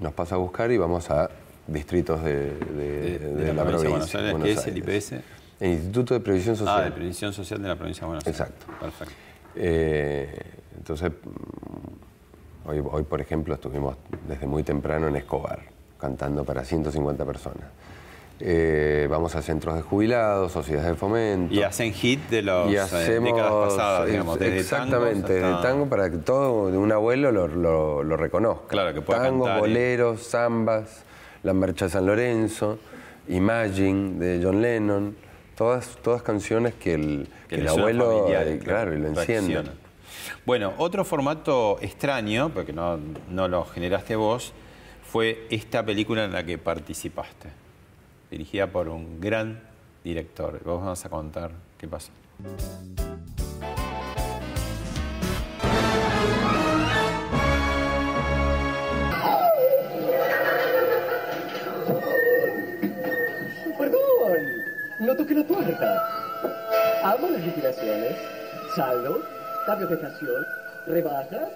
[0.00, 1.30] nos pasa a buscar y vamos a
[1.66, 3.82] distritos de, de- de la, provincia.
[3.82, 4.30] de Buenos Aires.
[4.32, 4.78] Buenos ¿Qué es el.
[4.78, 5.12] IPS?
[5.60, 6.80] El Instituto de Previsión Social.
[6.80, 8.40] Ah, de Previsión Social de la provincia de Buenos Aires.
[8.40, 8.66] Exacto.
[8.80, 9.14] Perfecto.
[9.54, 10.40] Eh,
[10.82, 15.60] entonces, mm, hoy, hoy, por ejemplo, estuvimos desde muy temprano en Escobar,
[16.00, 17.68] cantando para 150 personas.
[18.40, 21.54] Eh, vamos a centros de jubilados, sociedades de fomento.
[21.54, 25.68] Y hacen hit de las Y eh, hacemos, décadas pasadas, digamos, desde exactamente, desde hasta-
[25.68, 28.66] tango para que todo un abuelo lo, lo- lo reconozca.
[28.66, 31.04] Claro, que pueda Tangos, cantar boleros, zambas,
[31.44, 32.78] La Marcha de San Lorenzo,
[33.28, 35.14] Imagine de John Lennon,
[35.56, 38.98] todas, todas canciones que el, que que el le suena abuelo, familiar, eh, claro, y
[38.98, 39.62] lo enciende.
[40.44, 42.98] Bueno, otro formato extraño, porque no,
[43.30, 44.52] no lo generaste vos,
[45.12, 47.50] fue esta película en la que participaste,
[48.30, 49.60] dirigida por un gran
[50.02, 50.62] director.
[50.64, 52.10] Vos vamos a contar qué pasó.
[63.78, 64.00] Perdón,
[65.00, 66.02] no toque la puerta.
[67.04, 68.16] Amo las liquidaciones,
[68.74, 69.22] saldo,
[69.66, 70.46] cambios de estación,
[70.86, 71.48] rebajas.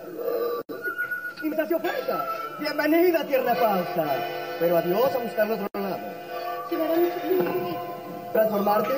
[1.42, 2.24] Invitación oferta.
[2.58, 4.06] Bienvenida, tierna pausa.
[4.58, 5.98] Pero adiós a buscar otro lado.
[8.32, 8.94] ¿Transformarte?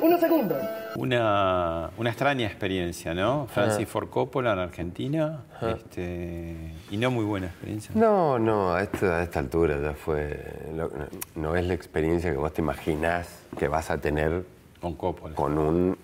[0.00, 0.58] Unos segundos.
[0.96, 3.46] Una, una extraña experiencia, ¿no?
[3.52, 3.90] Francis Ah.
[3.90, 5.74] Ford Coppola en Argentina, Ah.
[5.76, 7.92] este, y no muy buena experiencia.
[7.94, 10.44] No, no, a esta, a esta altura ya fue.
[10.74, 10.90] lo-
[11.36, 13.28] no es la experiencia que vos te imaginás
[13.58, 14.44] que vas a tener
[14.80, 15.34] con Coppola.
[15.34, 15.98] Con un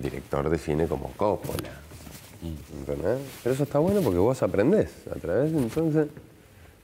[0.00, 1.70] director de cine como Coppola.
[2.42, 3.18] ¿Entendés?
[3.42, 6.06] Pero eso está bueno porque vos aprendés a través, entonces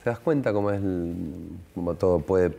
[0.03, 1.13] te das cuenta cómo es el-
[1.73, 2.51] cómo todo puede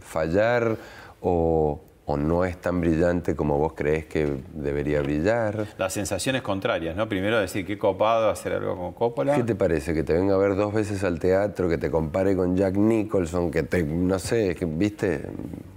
[0.00, 0.76] fallar
[1.20, 5.66] o, o no es tan brillante como vos crees que debería brillar.
[5.78, 7.08] Las sensaciones contrarias, ¿no?
[7.08, 9.34] Primero decir qué copado hacer algo como Coppola.
[9.36, 9.94] ¿Qué te parece?
[9.94, 13.50] Que te venga a ver dos veces al teatro, que te compare con Jack Nicholson,
[13.52, 15.22] que te, no sé, que, viste,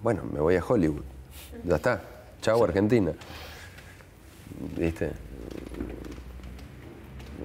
[0.03, 1.03] bueno, me voy a Hollywood.
[1.63, 2.01] Ya está.
[2.41, 3.11] Chau, Argentina.
[4.77, 5.11] ¿Viste?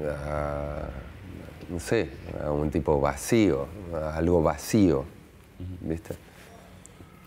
[0.07, 0.89] A-
[1.71, 2.11] no sé,
[2.45, 5.05] a un tipo vacío, a algo vacío.
[5.81, 6.15] ¿viste?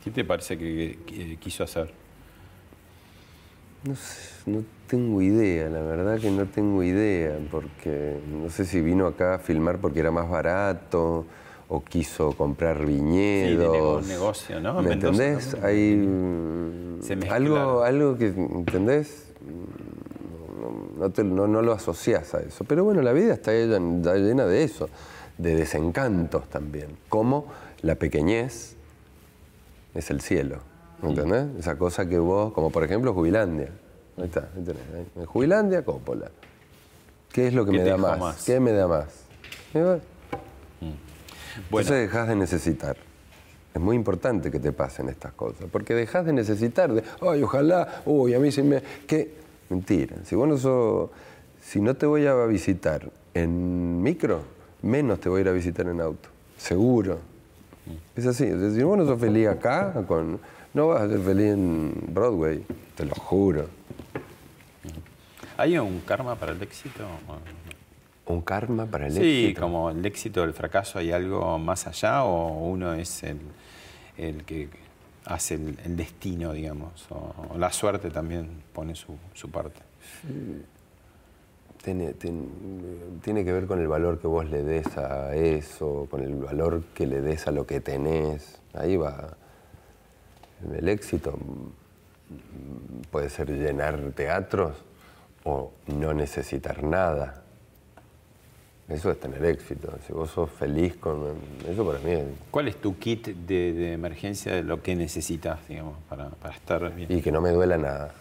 [0.04, 1.92] ¿Qué te parece que, que quiso hacer?
[3.84, 8.82] No sé, no tengo idea, la verdad que no tengo idea, porque no sé si
[8.82, 11.26] vino acá a filmar porque era más barato
[11.70, 14.06] o quiso comprar viñedos.
[14.06, 14.82] Sí, negocio, ¿no?
[14.82, 15.56] ¿Me Mendoza, entendés?
[15.64, 17.00] Hay mm,
[17.32, 19.26] algo, algo que, ¿entendés?
[20.62, 22.64] No, no te- no- no lo asociás a eso.
[22.64, 24.90] Pero bueno, la vida está llena, de eso,
[25.38, 26.88] de desencantos también.
[27.10, 27.48] Como
[27.82, 28.76] la pequeñez
[29.94, 30.60] es el cielo.
[31.02, 31.48] ¿me ¿Entendés?
[31.60, 33.70] Esa cosa que vos, como por ejemplo Jubilandia.
[34.18, 34.82] Ahí está, ahí tenés.
[35.20, 35.26] ahí.
[35.26, 36.32] Jubilandia, Coppola.
[37.32, 38.44] ¿Qué es lo que ¿Qué me da más?
[38.46, 39.08] ¿Qué me da más?
[41.70, 42.98] Bueno, Entonces dejas de necesitar.
[43.74, 48.02] Es muy importante que te pasen estas cosas, porque dejas de necesitar, de, ay, ojalá,
[48.06, 48.82] uy, a mí se me...
[49.06, 49.36] ¿Qué?
[49.70, 50.16] Mentira.
[50.24, 51.10] Si vos no sos-
[51.62, 54.42] si no te voy a visitar en micro,
[54.82, 56.30] menos te voy a ir a visitar en auto.
[56.58, 57.20] Seguro.
[58.16, 58.46] Es así.
[58.74, 60.40] Si vos no sos feliz acá, con,
[60.74, 62.64] no vas a ser feliz en Broadway,
[62.96, 63.68] te lo juro.
[65.58, 67.04] ¿hay un karma para el éxito?
[68.28, 69.62] ¿Un karma para el sí, éxito?
[69.62, 73.40] como el éxito o el fracaso, ¿hay algo más allá o uno es el,
[74.18, 74.70] el que
[75.26, 77.08] hace el, el destino, digamos?
[77.10, 79.80] O, o la suerte también pone su, su parte.
[81.84, 82.48] Tiene, tiene-
[83.24, 86.84] tiene que ver con el valor que vos le des a eso, con el valor
[86.94, 88.60] que le des a lo que tenés.
[88.74, 89.38] Ahí va.
[90.76, 91.38] El éxito
[93.12, 94.76] puede ser llenar teatros
[95.46, 97.44] o no necesitar nada.
[98.90, 99.94] Eso es tener éxito.
[100.08, 101.22] Si vos sos feliz con
[101.70, 105.60] eso, para mí es ¿Cuál es tu kit de, de emergencia de lo que necesitas,
[105.68, 107.12] digamos, para, para estar bien?
[107.12, 108.14] Y que no me duela nada.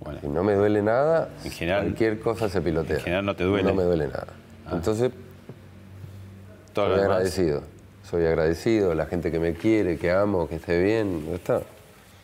[0.00, 0.20] Bueno.
[0.20, 2.98] Si no me duele nada, En general- cualquier cosa se pilotea.
[2.98, 3.68] en general no te duele.
[3.68, 4.28] No me duele nada.
[4.66, 4.70] Ah.
[4.74, 5.10] Entonces,
[6.72, 7.62] Todo soy agradecido.
[8.08, 11.62] Soy agradecido, la gente que me quiere, que amo, que esté bien, ya está.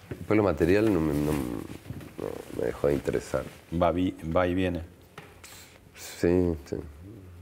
[0.08, 2.28] Después lo material no me, no- no
[2.60, 3.42] me dejó de interesar.
[3.82, 4.93] Va, vi- va y viene.
[6.04, 6.76] Sí, sí.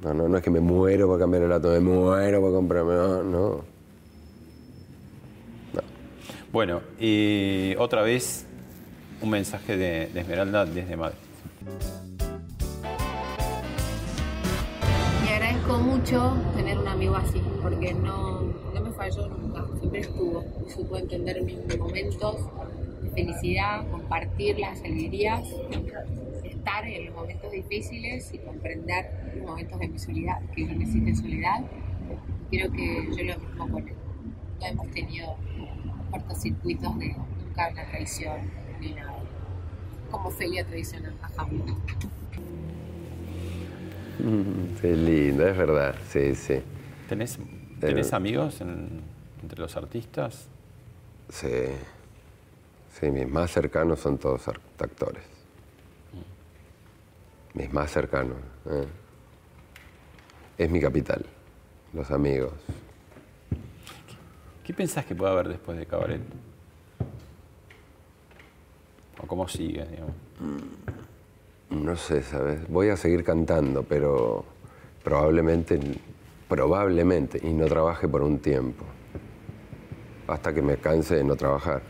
[0.03, 2.95] No, no, no es que me muero para cambiar el auto, me muero para comprarme.
[2.95, 3.65] No, no.
[6.53, 8.45] Bueno, y otra vez
[9.23, 11.19] un mensaje de, de Esmeralda desde Madrid.
[15.25, 20.45] Me agradezco mucho tener un amigo así, porque no, no me falló nunca, siempre estuvo
[20.69, 22.37] supo entender mis momentos
[23.03, 25.49] de felicidad, compartir las alegrías,
[26.65, 31.15] estar en los momentos difíciles y comprender los momentos de mi soledad, que yo necesite
[31.17, 31.61] soledad.
[32.51, 33.95] Creo que yo lo mismo con él.
[34.61, 35.35] No hemos tenido
[36.13, 38.39] cortocircuitos de nunca una traición
[38.81, 39.15] ni nada.
[40.11, 41.63] Como Felia traicionando a Javier.
[44.19, 45.95] Mm, Qué lindo, es verdad.
[46.09, 46.61] Sí, sí.
[47.09, 47.39] ¿Tenés,
[47.81, 49.01] tenés amigos en-
[49.43, 50.47] entre los artistas?
[51.29, 51.49] Sí.
[53.01, 54.47] Sí, mis más cercanos son todos
[54.79, 55.23] actores.
[57.55, 58.39] Mis más cercanos.
[58.67, 58.87] ¿eh?
[60.59, 61.25] Es mi capital,
[61.93, 62.53] los amigos.
[64.65, 66.23] ¿Qué pensás que puede haber después de Cabaret?
[69.23, 70.15] ¿O cómo sigue, digamos?
[71.71, 72.69] No sé, ¿sabes?
[72.69, 74.45] Voy a seguir cantando, pero
[75.03, 75.81] probablemente,
[76.49, 78.85] probablemente, y no trabaje por un tiempo.
[80.27, 81.83] Hasta que me canse de no trabajar.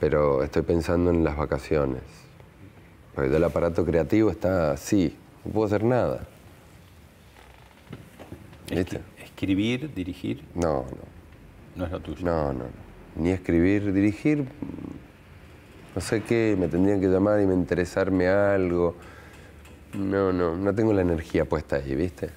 [0.00, 2.02] Pero estoy pensando en las vacaciones.
[3.14, 6.26] Porque el aparato creativo está así, no puedo hacer nada.
[8.70, 9.00] ¿Viste?
[9.22, 10.42] ¿Escribir, dirigir?
[10.54, 11.14] No, no.
[11.76, 12.24] No es lo tuyo.
[12.24, 12.84] No, no, no.
[13.16, 14.44] Ni escribir, dirigir,
[15.94, 18.96] no sé qué, me tendrían que llamar y me interesarme algo.
[19.92, 22.30] No, no, no tengo la energía puesta ahí, ¿viste?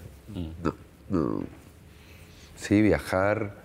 [1.09, 1.39] Mm.
[2.55, 3.55] Sí, viajar,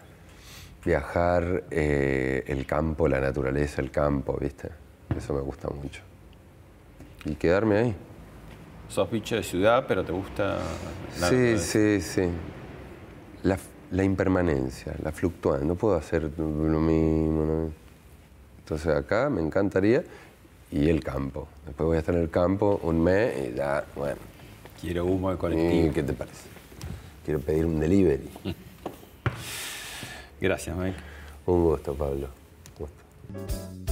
[0.85, 4.71] viajar, eh, el campo, la naturaleza, el campo, ¿viste?
[5.15, 6.03] Eso me gusta mucho.
[7.25, 7.95] Y quedarme ahí.
[8.89, 10.59] Sos bicho de ciudad, pero te gusta...
[11.21, 12.29] la Sí, sí, sí.
[13.43, 13.59] La,
[13.91, 15.69] la impermanencia, la fluctuación.
[15.69, 17.45] No puedo hacer lo mismo.
[17.45, 17.73] ¿no?
[18.59, 20.05] Entonces acá me encantaría
[20.71, 21.49] y el campo.
[21.67, 24.21] Después voy a estar en el campo un mes y ya, bueno.
[24.81, 25.87] Quiero humo de colectivo.
[25.87, 26.49] ¿Y ¿Qué te parece?
[27.25, 28.29] Quiero pedir un delivery.
[30.41, 30.97] Gracias, Mike.
[31.47, 32.29] Un gusto, Pablo.
[32.79, 33.92] Gusto.